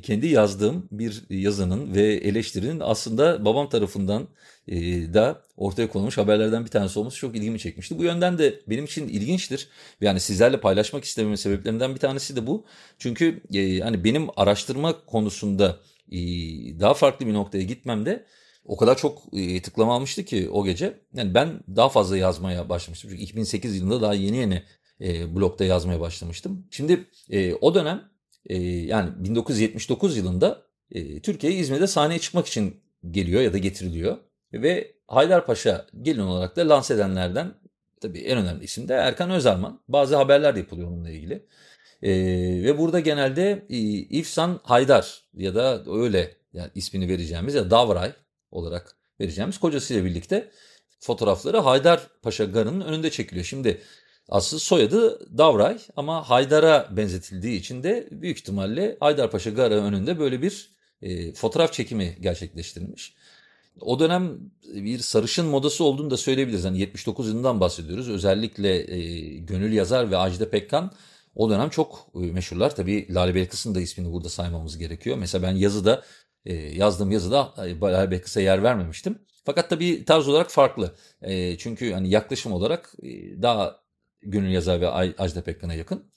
kendi 0.00 0.26
yazdığım 0.26 0.88
bir 0.90 1.22
yazının 1.30 1.94
ve 1.94 2.02
eleştirinin 2.14 2.80
aslında 2.80 3.44
babam 3.44 3.68
tarafından 3.68 4.28
e, 4.68 4.76
da 5.14 5.42
ortaya 5.56 5.88
konulmuş 5.88 6.18
haberlerden 6.18 6.64
bir 6.64 6.70
tanesi 6.70 6.98
olması 6.98 7.16
çok 7.16 7.36
ilgimi 7.36 7.58
çekmişti. 7.58 7.98
Bu 7.98 8.04
yönden 8.04 8.38
de 8.38 8.60
benim 8.68 8.84
için 8.84 9.08
ilginçtir. 9.08 9.68
Yani 10.00 10.20
sizlerle 10.20 10.60
paylaşmak 10.60 11.04
istememin 11.04 11.36
sebeplerinden 11.36 11.94
bir 11.94 12.00
tanesi 12.00 12.36
de 12.36 12.46
bu. 12.46 12.64
Çünkü 12.98 13.42
e, 13.54 13.80
hani 13.80 14.04
benim 14.04 14.28
araştırma 14.36 15.04
konusunda 15.06 15.80
daha 16.80 16.94
farklı 16.94 17.26
bir 17.26 17.34
noktaya 17.34 17.62
gitmemde 17.62 18.26
o 18.64 18.76
kadar 18.76 18.96
çok 18.96 19.22
tıklama 19.62 19.94
almıştı 19.94 20.24
ki 20.24 20.50
o 20.50 20.64
gece. 20.64 21.00
Yani 21.14 21.34
ben 21.34 21.60
daha 21.76 21.88
fazla 21.88 22.16
yazmaya 22.16 22.68
başlamıştım. 22.68 23.10
Çünkü 23.10 23.22
2008 23.22 23.76
yılında 23.76 24.00
daha 24.00 24.14
yeni 24.14 24.36
yeni 24.36 24.62
blogda 25.34 25.64
yazmaya 25.64 26.00
başlamıştım. 26.00 26.66
Şimdi 26.70 27.06
o 27.60 27.74
dönem 27.74 28.11
e, 28.46 28.56
yani 28.62 29.10
1979 29.16 30.16
yılında 30.16 30.62
e, 30.90 31.20
Türkiye'ye 31.20 31.58
İzmir'de 31.58 31.86
sahneye 31.86 32.18
çıkmak 32.18 32.46
için 32.46 32.80
geliyor 33.10 33.42
ya 33.42 33.52
da 33.52 33.58
getiriliyor. 33.58 34.16
Ve 34.52 34.94
Haydarpaşa 35.08 35.86
gelin 36.02 36.20
olarak 36.20 36.56
da 36.56 36.68
lanse 36.68 36.94
edenlerden 36.94 37.54
tabii 38.00 38.18
en 38.18 38.38
önemli 38.38 38.64
isim 38.64 38.88
de 38.88 38.94
Erkan 38.94 39.30
Özarman. 39.30 39.80
Bazı 39.88 40.16
haberler 40.16 40.54
de 40.54 40.58
yapılıyor 40.58 40.88
onunla 40.88 41.10
ilgili. 41.10 41.46
E, 42.02 42.12
ve 42.64 42.78
burada 42.78 43.00
genelde 43.00 43.66
e, 43.70 43.78
İfsan 43.98 44.60
Haydar 44.62 45.22
ya 45.34 45.54
da 45.54 45.82
öyle 45.86 46.36
yani 46.52 46.70
ismini 46.74 47.08
vereceğimiz 47.08 47.54
ya 47.54 47.70
Davray 47.70 48.12
olarak 48.50 48.96
vereceğimiz 49.20 49.58
kocasıyla 49.58 50.04
birlikte 50.04 50.50
fotoğrafları 51.00 51.58
Haydarpaşa 51.58 52.44
Garı'nın 52.44 52.80
önünde 52.80 53.10
çekiliyor. 53.10 53.46
Şimdi 53.46 53.80
Asıl 54.32 54.58
soyadı 54.58 55.20
Davray 55.38 55.78
ama 55.96 56.30
Haydar'a 56.30 56.88
benzetildiği 56.96 57.58
için 57.60 57.82
de 57.82 58.08
büyük 58.10 58.38
ihtimalle 58.38 58.96
Haydarpaşa 59.00 59.50
Garı 59.50 59.74
önünde 59.74 60.18
böyle 60.18 60.42
bir 60.42 60.70
e, 61.02 61.32
fotoğraf 61.32 61.72
çekimi 61.72 62.16
gerçekleştirilmiş. 62.20 63.14
O 63.80 64.00
dönem 64.00 64.38
bir 64.74 64.98
sarışın 64.98 65.46
modası 65.46 65.84
olduğunu 65.84 66.10
da 66.10 66.16
söyleyebiliriz. 66.16 66.64
Yani 66.64 66.78
79 66.78 67.28
yılından 67.28 67.60
bahsediyoruz. 67.60 68.08
Özellikle 68.08 68.94
e, 68.94 69.20
Gönül 69.36 69.72
Yazar 69.72 70.10
ve 70.10 70.16
Ajda 70.16 70.50
Pekkan 70.50 70.92
o 71.34 71.50
dönem 71.50 71.70
çok 71.70 72.06
e, 72.14 72.18
meşhurlar. 72.18 72.76
Tabii 72.76 73.14
Lale 73.14 73.34
Belkıs'ın 73.34 73.74
da 73.74 73.80
ismini 73.80 74.12
burada 74.12 74.28
saymamız 74.28 74.78
gerekiyor. 74.78 75.16
Mesela 75.16 75.42
ben 75.42 75.56
yazıda 75.56 76.02
e, 76.46 76.54
yazdığım 76.54 77.10
yazıda 77.10 77.54
e, 77.58 77.80
Lale 77.80 78.10
Belkıs'a 78.10 78.40
yer 78.40 78.62
vermemiştim. 78.62 79.18
Fakat 79.44 79.70
tabii 79.70 80.04
tarz 80.04 80.28
olarak 80.28 80.50
farklı. 80.50 80.94
E, 81.22 81.58
çünkü 81.58 81.92
hani 81.92 82.10
yaklaşım 82.10 82.52
olarak 82.52 82.94
e, 83.02 83.42
daha 83.42 83.81
Gönül 84.22 84.50
Yazar 84.50 84.80
ve 84.80 84.88
Ajda 85.18 85.42
Pekkan'a 85.42 85.74
yakın. 85.74 86.12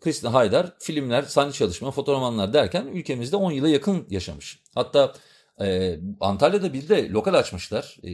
Kristina 0.00 0.32
Haydar 0.32 0.74
filmler, 0.78 1.22
sahne 1.22 1.52
çalışma, 1.52 1.90
fotoğrafmanlar 1.90 2.52
derken 2.52 2.86
ülkemizde 2.86 3.36
10 3.36 3.52
yıla 3.52 3.68
yakın 3.68 4.06
yaşamış. 4.10 4.62
Hatta 4.74 5.14
e, 5.60 5.98
Antalya'da 6.20 6.72
bir 6.72 6.88
de 6.88 7.10
lokal 7.10 7.34
açmışlar. 7.34 7.96
E, 8.04 8.10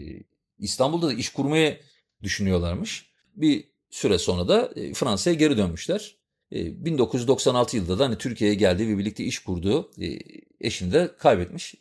İstanbul'da 0.58 1.08
da 1.08 1.12
iş 1.12 1.32
kurmaya 1.32 1.76
düşünüyorlarmış. 2.22 3.10
Bir 3.34 3.64
süre 3.90 4.18
sonra 4.18 4.48
da 4.48 4.70
e, 4.76 4.94
Fransa'ya 4.94 5.36
geri 5.36 5.56
dönmüşler. 5.56 6.16
E, 6.52 6.84
1996 6.84 7.76
yılında 7.76 7.98
da 7.98 8.04
hani 8.04 8.18
Türkiye'ye 8.18 8.56
geldiği 8.56 8.88
ve 8.88 8.98
birlikte 8.98 9.24
iş 9.24 9.38
kurduğu 9.38 9.90
e, 10.00 10.18
eşini 10.60 10.92
de 10.92 11.10
kaybetmiş. 11.18 11.74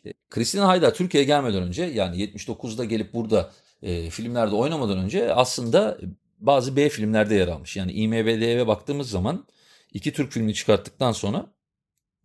E, 0.56 0.58
Haydar 0.58 0.94
Türkiye'ye 0.94 1.26
gelmeden 1.26 1.62
önce 1.62 1.84
yani 1.84 2.16
79'da 2.16 2.84
gelip 2.84 3.14
burada 3.14 3.52
e, 3.82 4.10
filmlerde 4.10 4.54
oynamadan 4.54 4.98
önce 4.98 5.34
aslında 5.34 5.98
bazı 6.40 6.76
B 6.76 6.88
filmlerde 6.88 7.34
yer 7.34 7.48
almış. 7.48 7.76
Yani 7.76 7.92
IMDb'ye 7.92 8.66
baktığımız 8.66 9.10
zaman 9.10 9.46
iki 9.92 10.12
Türk 10.12 10.32
filmini 10.32 10.54
çıkarttıktan 10.54 11.12
sonra 11.12 11.46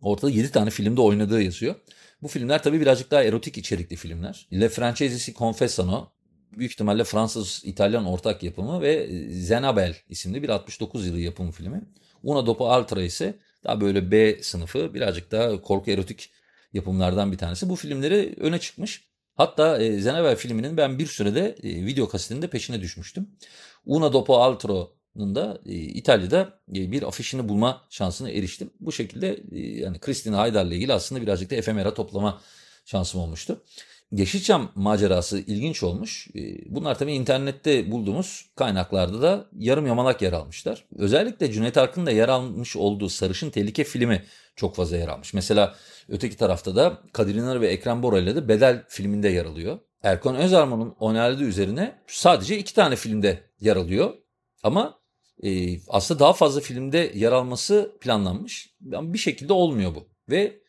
ortada 0.00 0.30
7 0.30 0.50
tane 0.50 0.70
filmde 0.70 1.00
oynadığı 1.00 1.42
yazıyor. 1.42 1.74
Bu 2.22 2.28
filmler 2.28 2.62
tabii 2.62 2.80
birazcık 2.80 3.10
daha 3.10 3.22
erotik 3.22 3.58
içerikli 3.58 3.96
filmler. 3.96 4.48
Le 4.52 4.68
Francesi 4.68 5.34
Confessano 5.34 6.12
büyük 6.52 6.72
ihtimalle 6.72 7.04
Fransız-İtalyan 7.04 8.04
ortak 8.04 8.42
yapımı 8.42 8.82
ve 8.82 9.08
Zenabel 9.30 9.96
isimli 10.08 10.42
bir 10.42 10.48
69 10.48 11.06
yılı 11.06 11.20
yapım 11.20 11.50
filmi. 11.50 11.82
Una 12.22 12.46
Dopo 12.46 12.68
Altra 12.68 13.02
ise 13.02 13.38
daha 13.64 13.80
böyle 13.80 14.10
B 14.10 14.42
sınıfı 14.42 14.94
birazcık 14.94 15.32
daha 15.32 15.62
korku 15.62 15.90
erotik 15.90 16.30
yapımlardan 16.72 17.32
bir 17.32 17.38
tanesi. 17.38 17.68
Bu 17.68 17.76
filmleri 17.76 18.34
öne 18.40 18.58
çıkmış. 18.58 19.04
Hatta 19.36 19.82
e, 19.82 20.00
Zenabel 20.00 20.36
filminin 20.36 20.76
ben 20.76 20.98
bir 20.98 21.06
sürede 21.06 21.56
e, 21.62 21.86
video 21.86 22.08
kasetinin 22.08 22.42
de 22.42 22.50
peşine 22.50 22.80
düşmüştüm. 22.80 23.28
Una 23.86 24.12
Dopo 24.12 24.36
Altro'nun 24.36 25.34
da 25.34 25.60
e, 25.66 25.72
İtalya'da 25.72 26.60
e, 26.70 26.92
bir 26.92 27.02
afişini 27.02 27.48
bulma 27.48 27.86
şansına 27.90 28.30
eriştim. 28.30 28.70
Bu 28.80 28.92
şekilde 28.92 29.40
e, 29.52 29.58
yani 29.58 29.98
Christina 29.98 30.38
Haydar'la 30.38 30.74
ilgili 30.74 30.92
aslında 30.92 31.22
birazcık 31.22 31.50
da 31.50 31.54
efemera 31.54 31.94
toplama 31.94 32.40
şansım 32.84 33.20
olmuştu. 33.20 33.62
Yeşilçam 34.12 34.72
macerası 34.74 35.38
ilginç 35.38 35.82
olmuş. 35.82 36.28
E, 36.34 36.40
bunlar 36.74 36.98
tabii 36.98 37.12
internette 37.12 37.90
bulduğumuz 37.90 38.50
kaynaklarda 38.56 39.22
da 39.22 39.46
yarım 39.52 39.86
yamalak 39.86 40.22
yer 40.22 40.32
almışlar. 40.32 40.84
Özellikle 40.96 41.52
Cüneyt 41.52 41.76
Arkın'ın 41.76 42.06
da 42.06 42.10
yer 42.10 42.28
almış 42.28 42.76
olduğu 42.76 43.08
Sarışın 43.08 43.50
Tehlike 43.50 43.84
filmi 43.84 44.24
çok 44.56 44.76
fazla 44.76 44.96
yer 44.96 45.08
almış. 45.08 45.34
Mesela 45.34 45.74
öteki 46.08 46.36
tarafta 46.36 46.76
da 46.76 47.02
Kadir 47.12 47.34
İnar 47.34 47.60
ve 47.60 47.68
Ekrem 47.68 48.02
Bora 48.02 48.18
ile 48.18 48.36
de 48.36 48.48
Bedel 48.48 48.84
filminde 48.88 49.28
yer 49.28 49.44
alıyor. 49.44 49.78
Erkan 50.02 50.36
Özarman'ın 50.36 50.94
onayladığı 51.00 51.44
üzerine 51.44 51.98
sadece 52.06 52.58
iki 52.58 52.74
tane 52.74 52.96
filmde 52.96 53.40
yer 53.60 53.76
alıyor. 53.76 54.14
Ama 54.62 54.98
e, 55.42 55.80
aslında 55.88 56.20
daha 56.20 56.32
fazla 56.32 56.60
filmde 56.60 57.12
yer 57.14 57.32
alması 57.32 57.96
planlanmış. 58.00 58.70
Ama 58.94 59.12
bir 59.12 59.18
şekilde 59.18 59.52
olmuyor 59.52 59.94
bu. 59.94 60.08
Ve 60.30 60.65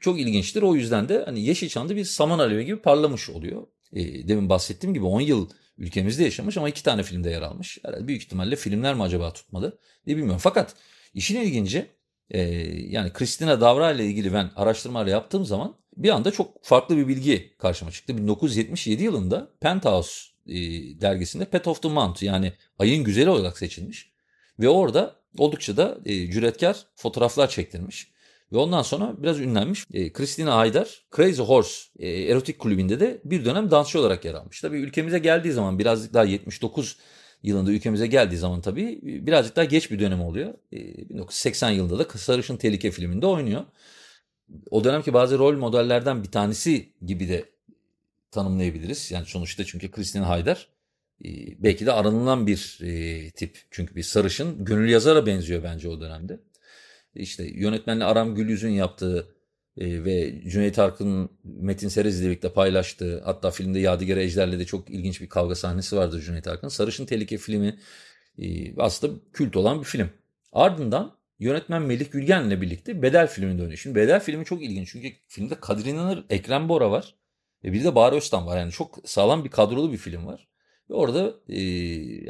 çok 0.00 0.20
ilginçtir. 0.20 0.62
O 0.62 0.74
yüzden 0.74 1.08
de 1.08 1.22
hani 1.24 1.40
Yeşilçam'da 1.40 1.96
bir 1.96 2.04
saman 2.04 2.38
alevi 2.38 2.64
gibi 2.64 2.76
parlamış 2.76 3.30
oluyor. 3.30 3.66
E, 3.92 4.28
demin 4.28 4.48
bahsettiğim 4.48 4.94
gibi 4.94 5.04
10 5.04 5.20
yıl 5.20 5.48
ülkemizde 5.78 6.24
yaşamış 6.24 6.56
ama 6.56 6.68
iki 6.68 6.82
tane 6.82 7.02
filmde 7.02 7.30
yer 7.30 7.42
almış. 7.42 7.78
Herhalde 7.84 8.08
büyük 8.08 8.22
ihtimalle 8.22 8.56
filmler 8.56 8.94
mi 8.94 9.02
acaba 9.02 9.32
tutmalı 9.32 9.78
diye 10.06 10.16
bilmiyorum. 10.16 10.40
Fakat 10.42 10.74
işin 11.14 11.40
ilginci 11.40 11.86
e, 12.30 12.40
yani 12.88 13.12
Christina 13.12 13.60
Davra 13.60 13.92
ile 13.92 14.06
ilgili 14.06 14.32
ben 14.32 14.50
araştırmalar 14.56 15.06
yaptığım 15.06 15.44
zaman 15.44 15.76
bir 15.96 16.08
anda 16.08 16.30
çok 16.30 16.64
farklı 16.64 16.96
bir 16.96 17.08
bilgi 17.08 17.56
karşıma 17.58 17.90
çıktı. 17.90 18.18
1977 18.18 19.02
yılında 19.02 19.50
Penthouse 19.60 20.12
e, 20.46 20.54
dergisinde 21.00 21.44
Pet 21.44 21.68
of 21.68 21.82
the 21.82 21.88
Month 21.88 22.22
yani 22.22 22.52
ayın 22.78 23.04
güzeli 23.04 23.30
olarak 23.30 23.58
seçilmiş. 23.58 24.12
Ve 24.58 24.68
orada 24.68 25.16
oldukça 25.38 25.76
da 25.76 25.98
e, 26.04 26.30
cüretkar 26.30 26.86
fotoğraflar 26.94 27.50
çektirmiş. 27.50 28.12
Ve 28.52 28.56
ondan 28.56 28.82
sonra 28.82 29.14
biraz 29.18 29.40
ünlenmiş. 29.40 29.84
E, 29.92 30.12
Christina 30.12 30.56
Haydar 30.56 31.02
Crazy 31.16 31.42
Horse 31.42 31.82
e, 31.98 32.08
erotik 32.08 32.58
kulübünde 32.58 33.00
de 33.00 33.20
bir 33.24 33.44
dönem 33.44 33.70
dansçı 33.70 34.00
olarak 34.00 34.24
yer 34.24 34.34
almış. 34.34 34.60
Tabii 34.60 34.78
ülkemize 34.78 35.18
geldiği 35.18 35.52
zaman 35.52 35.78
birazcık 35.78 36.14
daha 36.14 36.24
79 36.24 36.96
yılında 37.42 37.70
ülkemize 37.70 38.06
geldiği 38.06 38.36
zaman 38.36 38.60
tabii 38.60 39.00
birazcık 39.02 39.56
daha 39.56 39.64
geç 39.64 39.90
bir 39.90 39.98
dönem 39.98 40.22
oluyor. 40.22 40.54
E, 40.72 41.08
1980 41.08 41.70
yılında 41.70 41.98
da 41.98 42.18
Sarışın 42.18 42.56
Tehlike 42.56 42.90
filminde 42.90 43.26
oynuyor. 43.26 43.64
O 44.70 44.84
dönemki 44.84 45.14
bazı 45.14 45.38
rol 45.38 45.56
modellerden 45.56 46.22
bir 46.22 46.30
tanesi 46.30 46.88
gibi 47.06 47.28
de 47.28 47.44
tanımlayabiliriz. 48.30 49.10
Yani 49.10 49.26
sonuçta 49.26 49.64
çünkü 49.64 49.90
Christina 49.90 50.28
Haydar 50.28 50.68
e, 51.24 51.28
belki 51.62 51.86
de 51.86 51.92
aranılan 51.92 52.46
bir 52.46 52.78
e, 52.82 53.30
tip. 53.30 53.58
Çünkü 53.70 53.96
bir 53.96 54.02
sarışın 54.02 54.64
gönül 54.64 54.88
yazara 54.90 55.26
benziyor 55.26 55.62
bence 55.62 55.88
o 55.88 56.00
dönemde 56.00 56.38
işte 57.14 57.44
yönetmenle 57.44 58.04
Aram 58.04 58.34
Gülyüz'ün 58.34 58.70
yaptığı 58.70 59.26
e, 59.76 60.04
ve 60.04 60.42
Cüneyt 60.50 60.78
Arkın'ın 60.78 61.30
Metin 61.44 61.88
Serez 61.88 62.20
ile 62.20 62.26
birlikte 62.26 62.52
paylaştığı 62.52 63.22
hatta 63.24 63.50
filmde 63.50 63.78
Yadigar 63.78 64.16
Ejder'le 64.16 64.58
de 64.58 64.64
çok 64.64 64.90
ilginç 64.90 65.20
bir 65.20 65.28
kavga 65.28 65.54
sahnesi 65.54 65.96
vardı 65.96 66.20
Cüneyt 66.20 66.46
Arkın. 66.46 66.68
Sarışın 66.68 67.06
Tehlike 67.06 67.38
filmi 67.38 67.78
e, 68.38 68.76
aslında 68.76 69.20
kült 69.32 69.56
olan 69.56 69.80
bir 69.80 69.84
film. 69.84 70.10
Ardından 70.52 71.16
yönetmen 71.38 71.82
Melih 71.82 72.10
Gülgen'le 72.10 72.60
birlikte 72.60 73.02
Bedel 73.02 73.26
filminde 73.26 73.62
oynuyor. 73.62 73.78
Şimdi 73.78 73.96
Bedel 73.96 74.20
filmi 74.20 74.44
çok 74.44 74.62
ilginç 74.62 74.88
çünkü 74.92 75.12
filmde 75.28 75.54
Kadir 75.54 75.84
İnanır, 75.84 76.24
Ekrem 76.30 76.68
Bora 76.68 76.90
var 76.90 77.14
ve 77.64 77.72
bir 77.72 77.84
de 77.84 77.94
Bahar 77.94 78.12
Öztan 78.12 78.46
var. 78.46 78.58
Yani 78.58 78.72
çok 78.72 78.98
sağlam 79.04 79.44
bir 79.44 79.50
kadrolu 79.50 79.92
bir 79.92 79.96
film 79.98 80.26
var. 80.26 80.48
Ve 80.90 80.94
orada 80.94 81.34
e, 81.48 81.60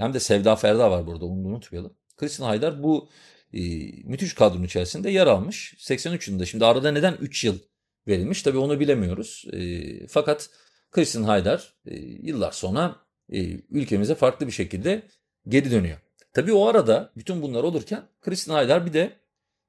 hem 0.00 0.14
de 0.14 0.20
Sevda 0.20 0.56
Ferda 0.56 0.90
var 0.90 1.06
burada 1.06 1.24
onu 1.24 1.48
unutmayalım. 1.48 1.94
Kristin 2.16 2.44
Haydar 2.44 2.82
bu 2.82 3.08
e, 3.52 3.60
müthiş 4.04 4.34
kadronun 4.34 4.64
içerisinde 4.64 5.10
yer 5.10 5.26
almış. 5.26 5.74
83 5.78 6.28
yılında 6.28 6.46
şimdi 6.46 6.64
arada 6.64 6.92
neden 6.92 7.14
3 7.20 7.44
yıl 7.44 7.58
verilmiş 8.08 8.42
tabii 8.42 8.58
onu 8.58 8.80
bilemiyoruz. 8.80 9.44
E, 9.52 10.06
fakat 10.06 10.50
Kristin 10.90 11.22
Haydar 11.22 11.74
e, 11.86 11.94
yıllar 11.96 12.52
sonra 12.52 12.96
e, 13.32 13.38
ülkemize 13.70 14.14
farklı 14.14 14.46
bir 14.46 14.52
şekilde 14.52 15.02
geri 15.48 15.70
dönüyor. 15.70 15.98
Tabii 16.32 16.52
o 16.52 16.66
arada 16.66 17.12
bütün 17.16 17.42
bunlar 17.42 17.62
olurken 17.62 18.02
Kristin 18.20 18.52
Haydar 18.52 18.86
bir 18.86 18.92
de 18.92 19.12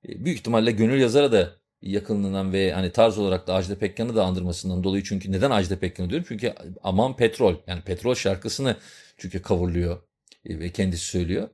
e, 0.07 0.25
büyük 0.25 0.39
ihtimalle 0.39 0.71
gönül 0.71 1.01
yazara 1.01 1.31
da 1.31 1.53
yakınlığından 1.81 2.53
ve 2.53 2.71
hani 2.71 2.91
tarz 2.91 3.17
olarak 3.17 3.47
da 3.47 3.53
Ajda 3.53 3.75
Pekkan'ı 3.75 4.15
da 4.15 4.23
andırmasından 4.23 4.83
dolayı 4.83 5.03
çünkü 5.03 5.31
neden 5.31 5.51
Ajda 5.51 5.79
Pekkan'ı 5.79 6.09
diyorum? 6.09 6.25
Çünkü 6.27 6.53
aman 6.83 7.15
petrol 7.15 7.55
yani 7.67 7.81
petrol 7.81 8.15
şarkısını 8.15 8.75
çünkü 9.17 9.41
kavurluyor 9.41 10.01
e, 10.45 10.59
ve 10.59 10.69
kendisi 10.69 11.05
söylüyor 11.05 11.49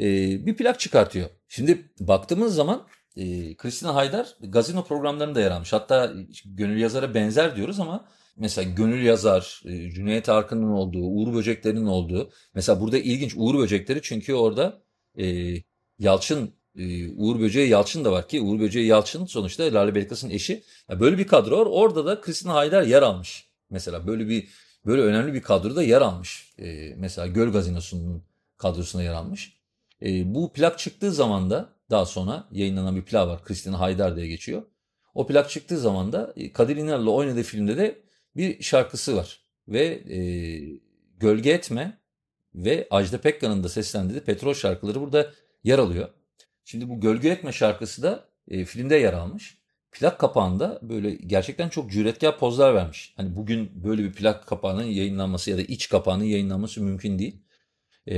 e, 0.00 0.06
bir 0.46 0.56
plak 0.56 0.80
çıkartıyor. 0.80 1.28
Şimdi 1.48 1.92
baktığımız 2.00 2.54
zaman 2.54 2.86
e, 3.16 3.56
Christina 3.56 3.94
Haydar 3.94 4.36
gazino 4.40 4.84
programlarında 4.84 5.40
yer 5.40 5.50
almış. 5.50 5.72
Hatta 5.72 6.12
Gönül 6.44 6.80
Yazar'a 6.80 7.14
benzer 7.14 7.56
diyoruz 7.56 7.80
ama 7.80 8.08
mesela 8.36 8.70
Gönül 8.70 9.04
Yazar, 9.04 9.62
e, 9.64 9.90
Cüneyt 9.90 10.28
Arkın'ın 10.28 10.70
olduğu, 10.70 11.04
Uğur 11.04 11.34
Böceklerinin 11.34 11.86
olduğu. 11.86 12.30
Mesela 12.54 12.80
burada 12.80 12.98
ilginç 12.98 13.34
Uğur 13.36 13.58
Böcekleri 13.58 14.02
çünkü 14.02 14.34
orada 14.34 14.82
e, 15.18 15.54
Yalçın 15.98 16.54
e, 16.78 17.08
Uğur 17.16 17.40
Böceği 17.40 17.68
Yalçın 17.68 18.04
da 18.04 18.12
var 18.12 18.28
ki 18.28 18.40
Uğur 18.40 18.60
Böceği 18.60 18.86
Yalçın 18.86 19.26
sonuçta 19.26 19.64
Lale 19.64 19.94
Belkıs'ın 19.94 20.30
eşi. 20.30 20.62
Yani 20.90 21.00
böyle 21.00 21.18
bir 21.18 21.26
kadro 21.26 21.60
var. 21.60 21.66
Orada 21.70 22.06
da 22.06 22.20
Christina 22.20 22.54
Haydar 22.54 22.82
yer 22.82 23.02
almış. 23.02 23.48
Mesela 23.70 24.06
böyle 24.06 24.28
bir 24.28 24.48
böyle 24.86 25.02
önemli 25.02 25.34
bir 25.34 25.42
kadroda 25.42 25.82
yer 25.82 26.00
almış. 26.00 26.54
E, 26.58 26.94
mesela 26.96 27.26
Göl 27.26 27.52
Gazinosu'nun 27.52 28.22
kadrosuna 28.56 29.02
yer 29.02 29.12
almış. 29.12 29.53
E, 30.04 30.34
bu 30.34 30.52
plak 30.52 30.78
çıktığı 30.78 31.12
zaman 31.12 31.50
da 31.50 31.68
daha 31.90 32.06
sonra 32.06 32.48
yayınlanan 32.52 32.96
bir 32.96 33.02
plak 33.02 33.28
var. 33.28 33.44
Kristina 33.44 33.80
Haydar 33.80 34.16
diye 34.16 34.26
geçiyor. 34.26 34.62
O 35.14 35.26
plak 35.26 35.50
çıktığı 35.50 35.78
zaman 35.78 36.12
da 36.12 36.32
e, 36.36 36.52
Kadir 36.52 36.76
İnanır'la 36.76 37.10
oynadığı 37.10 37.42
filmde 37.42 37.76
de 37.76 38.02
bir 38.36 38.62
şarkısı 38.62 39.16
var. 39.16 39.40
Ve 39.68 39.84
e, 40.14 40.20
Gölge 41.16 41.50
Etme 41.50 41.98
ve 42.54 42.86
Ajda 42.90 43.20
Pekkan'ın 43.20 43.64
da 43.64 43.68
seslendirdiği 43.68 44.20
Petrol 44.20 44.54
şarkıları 44.54 45.00
burada 45.00 45.32
yer 45.64 45.78
alıyor. 45.78 46.08
Şimdi 46.64 46.88
bu 46.88 47.00
Gölge 47.00 47.28
Etme 47.28 47.52
şarkısı 47.52 48.02
da 48.02 48.28
e, 48.48 48.64
filmde 48.64 48.96
yer 48.96 49.12
almış. 49.12 49.58
Plak 49.92 50.20
kapağında 50.20 50.78
böyle 50.82 51.14
gerçekten 51.14 51.68
çok 51.68 51.90
cüretkar 51.90 52.38
pozlar 52.38 52.74
vermiş. 52.74 53.14
Hani 53.16 53.36
bugün 53.36 53.84
böyle 53.84 54.04
bir 54.04 54.12
plak 54.12 54.46
kapağının 54.46 54.84
yayınlanması 54.84 55.50
ya 55.50 55.58
da 55.58 55.62
iç 55.62 55.88
kapağının 55.88 56.24
yayınlanması 56.24 56.82
mümkün 56.82 57.18
değil. 57.18 57.42
E, 58.06 58.16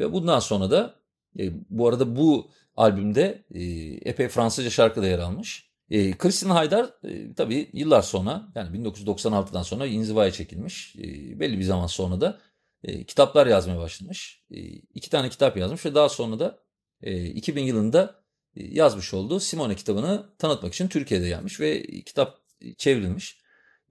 ve 0.00 0.12
bundan 0.12 0.40
sonra 0.40 0.70
da 0.70 1.01
e, 1.38 1.52
bu 1.70 1.88
arada 1.88 2.16
bu 2.16 2.50
albümde 2.76 3.44
e, 3.50 3.62
epey 4.10 4.28
Fransızca 4.28 4.70
şarkı 4.70 5.02
da 5.02 5.06
yer 5.06 5.18
almış. 5.18 5.72
E, 5.90 6.18
Christine 6.18 6.52
Haydar 6.52 6.90
e, 7.04 7.34
tabii 7.34 7.70
yıllar 7.72 8.02
sonra 8.02 8.52
yani 8.54 8.78
1996'dan 8.78 9.62
sonra 9.62 9.86
inzivaya 9.86 10.30
çekilmiş. 10.30 10.96
E, 10.96 11.40
belli 11.40 11.58
bir 11.58 11.64
zaman 11.64 11.86
sonra 11.86 12.20
da 12.20 12.40
e, 12.84 13.04
kitaplar 13.04 13.46
yazmaya 13.46 13.78
başlamış. 13.78 14.44
E, 14.50 14.60
iki 14.70 15.10
tane 15.10 15.28
kitap 15.28 15.56
yazmış 15.56 15.86
ve 15.86 15.94
daha 15.94 16.08
sonra 16.08 16.38
da 16.38 16.58
e, 17.02 17.26
2000 17.26 17.62
yılında 17.62 18.22
e, 18.56 18.64
yazmış 18.64 19.14
olduğu 19.14 19.40
Simone 19.40 19.74
kitabını 19.74 20.26
tanıtmak 20.38 20.74
için 20.74 20.88
Türkiye'de 20.88 21.28
gelmiş 21.28 21.60
ve 21.60 21.82
kitap 21.82 22.38
çevrilmiş. 22.78 23.42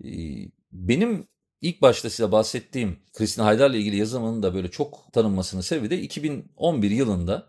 E, 0.04 0.10
benim 0.72 1.28
İlk 1.62 1.82
başta 1.82 2.10
size 2.10 2.32
bahsettiğim 2.32 3.00
Kristina 3.14 3.46
Haydar'la 3.46 3.78
ilgili 3.78 3.98
yazımının 3.98 4.44
da 4.44 4.54
böyle 4.54 4.72
çok 4.72 5.14
tanınmasının 5.14 5.62
sebebi 5.62 5.90
de 5.90 6.02
2011 6.02 6.92
yılında 6.92 7.48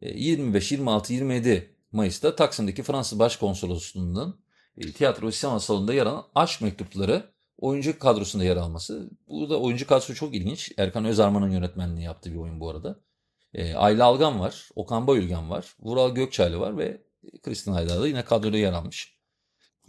25, 0.00 0.72
26, 0.72 1.12
27 1.12 1.76
Mayıs'ta 1.92 2.36
Taksim'deki 2.36 2.82
Fransız 2.82 3.18
Başkonsolosluğu'nun 3.18 4.40
e, 4.78 4.92
tiyatro 4.92 5.30
sinema 5.30 5.60
salonunda 5.60 5.94
yer 5.94 6.06
alan 6.06 6.26
Aşk 6.34 6.60
Mektupları 6.60 7.30
oyuncu 7.58 7.98
kadrosunda 7.98 8.44
yer 8.44 8.56
alması. 8.56 9.10
Bu 9.28 9.50
da 9.50 9.60
oyuncu 9.60 9.86
kadrosu 9.86 10.14
çok 10.14 10.34
ilginç. 10.34 10.72
Erkan 10.78 11.04
Özarman'ın 11.04 11.50
yönetmenliği 11.50 12.04
yaptığı 12.04 12.32
bir 12.32 12.36
oyun 12.36 12.60
bu 12.60 12.70
arada. 12.70 13.00
E, 13.54 13.74
Ayla 13.74 14.06
Algan 14.06 14.40
var, 14.40 14.68
Okan 14.74 15.06
Bayülgen 15.06 15.50
var, 15.50 15.74
Vural 15.80 16.14
Gökçaylı 16.14 16.60
var 16.60 16.78
ve 16.78 17.02
Kristin 17.42 17.72
Haydar 17.72 18.00
da 18.00 18.08
yine 18.08 18.24
kadroda 18.24 18.56
yer 18.56 18.72
almış. 18.72 19.16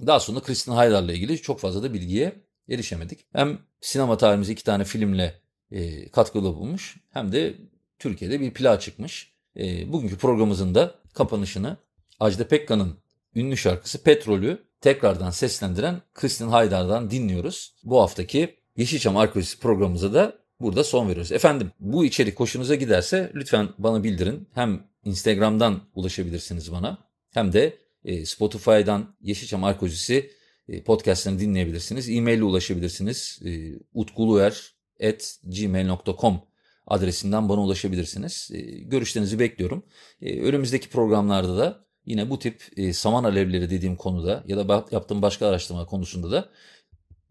Daha 0.07 0.19
sonra 0.19 0.39
Kristin 0.39 0.71
Haydar'la 0.71 1.13
ilgili 1.13 1.41
çok 1.41 1.59
fazla 1.59 1.83
da 1.83 1.93
bilgiye 1.93 2.50
erişemedik. 2.71 3.25
Hem 3.33 3.59
sinema 3.81 4.17
tarihimize 4.17 4.53
iki 4.53 4.63
tane 4.63 4.83
filmle 4.83 5.41
e, 5.71 6.09
katkıda 6.09 6.55
bulmuş 6.55 6.97
hem 7.09 7.31
de 7.31 7.55
Türkiye'de 7.99 8.39
bir 8.39 8.53
plağa 8.53 8.79
çıkmış. 8.79 9.33
E, 9.59 9.91
bugünkü 9.91 10.17
programımızın 10.17 10.75
da 10.75 10.95
kapanışını 11.13 11.77
Ajda 12.19 12.47
Pekkan'ın 12.47 12.97
ünlü 13.35 13.57
şarkısı 13.57 14.03
Petrol'ü 14.03 14.63
tekrardan 14.81 15.31
seslendiren 15.31 16.01
Kristin 16.13 16.47
Haydar'dan 16.47 17.11
dinliyoruz. 17.11 17.75
Bu 17.83 18.01
haftaki 18.01 18.55
Yeşilçam 18.77 19.17
Arkeolojisi 19.17 19.59
programımıza 19.59 20.13
da 20.13 20.35
burada 20.59 20.83
son 20.83 21.09
veriyoruz. 21.09 21.31
Efendim 21.31 21.71
bu 21.79 22.05
içerik 22.05 22.39
hoşunuza 22.39 22.75
giderse 22.75 23.31
lütfen 23.35 23.69
bana 23.77 24.03
bildirin. 24.03 24.47
Hem 24.53 24.83
Instagram'dan 25.05 25.81
ulaşabilirsiniz 25.95 26.71
bana 26.71 26.97
hem 27.33 27.53
de 27.53 27.77
e, 28.05 28.25
Spotify'dan 28.25 29.15
Yeşilçam 29.21 29.63
Arkeolojisi 29.63 30.31
podcastlerini 30.79 31.39
dinleyebilirsiniz. 31.39 32.09
E-mail 32.09 32.37
ile 32.37 32.43
ulaşabilirsiniz. 32.43 33.39
E, 33.45 33.79
utkuluer.gmail.com 33.93 36.41
adresinden 36.87 37.49
bana 37.49 37.61
ulaşabilirsiniz. 37.61 38.49
E, 38.53 38.59
görüşlerinizi 38.61 39.39
bekliyorum. 39.39 39.85
Önümüzdeki 40.21 40.89
programlarda 40.89 41.57
da 41.57 41.85
yine 42.05 42.29
bu 42.29 42.39
tip 42.39 42.63
saman 42.93 43.23
alevleri 43.23 43.69
dediğim 43.69 43.95
konuda 43.95 44.43
ya 44.47 44.57
da 44.57 44.85
yaptığım 44.91 45.21
başka 45.21 45.47
araştırma 45.47 45.85
konusunda 45.85 46.31
da 46.31 46.49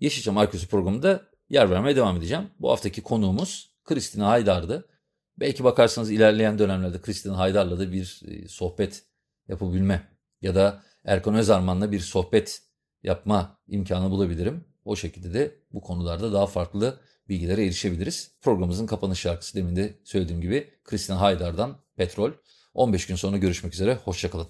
Yeşilçam 0.01 0.39
Arkeosu 0.39 0.69
programında 0.69 1.31
yer 1.51 1.71
vermeye 1.71 1.97
devam 1.97 2.17
edeceğim. 2.17 2.51
Bu 2.61 2.71
haftaki 2.71 3.03
konuğumuz 3.03 3.75
Kristina 3.85 4.29
Haydar'dı. 4.29 4.89
Belki 5.39 5.65
bakarsanız 5.65 6.11
ilerleyen 6.11 6.59
dönemlerde 6.59 7.01
Kristina 7.01 7.39
Haydar'la 7.39 7.79
da 7.79 7.93
bir 7.93 8.21
sohbet 8.49 9.05
yapabilme 9.49 10.09
ya 10.43 10.55
da 10.55 10.83
Erkan 11.05 11.35
Özarman'la 11.35 11.93
bir 11.93 12.01
sohbet 12.01 12.63
yapma 13.03 13.59
imkanı 13.67 14.11
bulabilirim. 14.11 14.65
O 14.85 14.97
şekilde 14.97 15.35
de 15.35 15.55
bu 15.73 15.81
konularda 15.81 16.33
daha 16.33 16.47
farklı 16.47 17.01
bilgilere 17.29 17.65
erişebiliriz. 17.65 18.31
Programımızın 18.41 18.87
kapanış 18.87 19.21
şarkısı 19.21 19.57
demin 19.57 19.77
de 19.77 19.99
söylediğim 20.05 20.41
gibi 20.41 20.71
Christian 20.85 21.17
Haydar'dan 21.17 21.77
Petrol. 21.97 22.33
15 22.75 23.07
gün 23.07 23.17
sonra 23.17 23.37
görüşmek 23.37 23.75
üzere. 23.75 23.95
Hoşçakalın. 23.95 24.47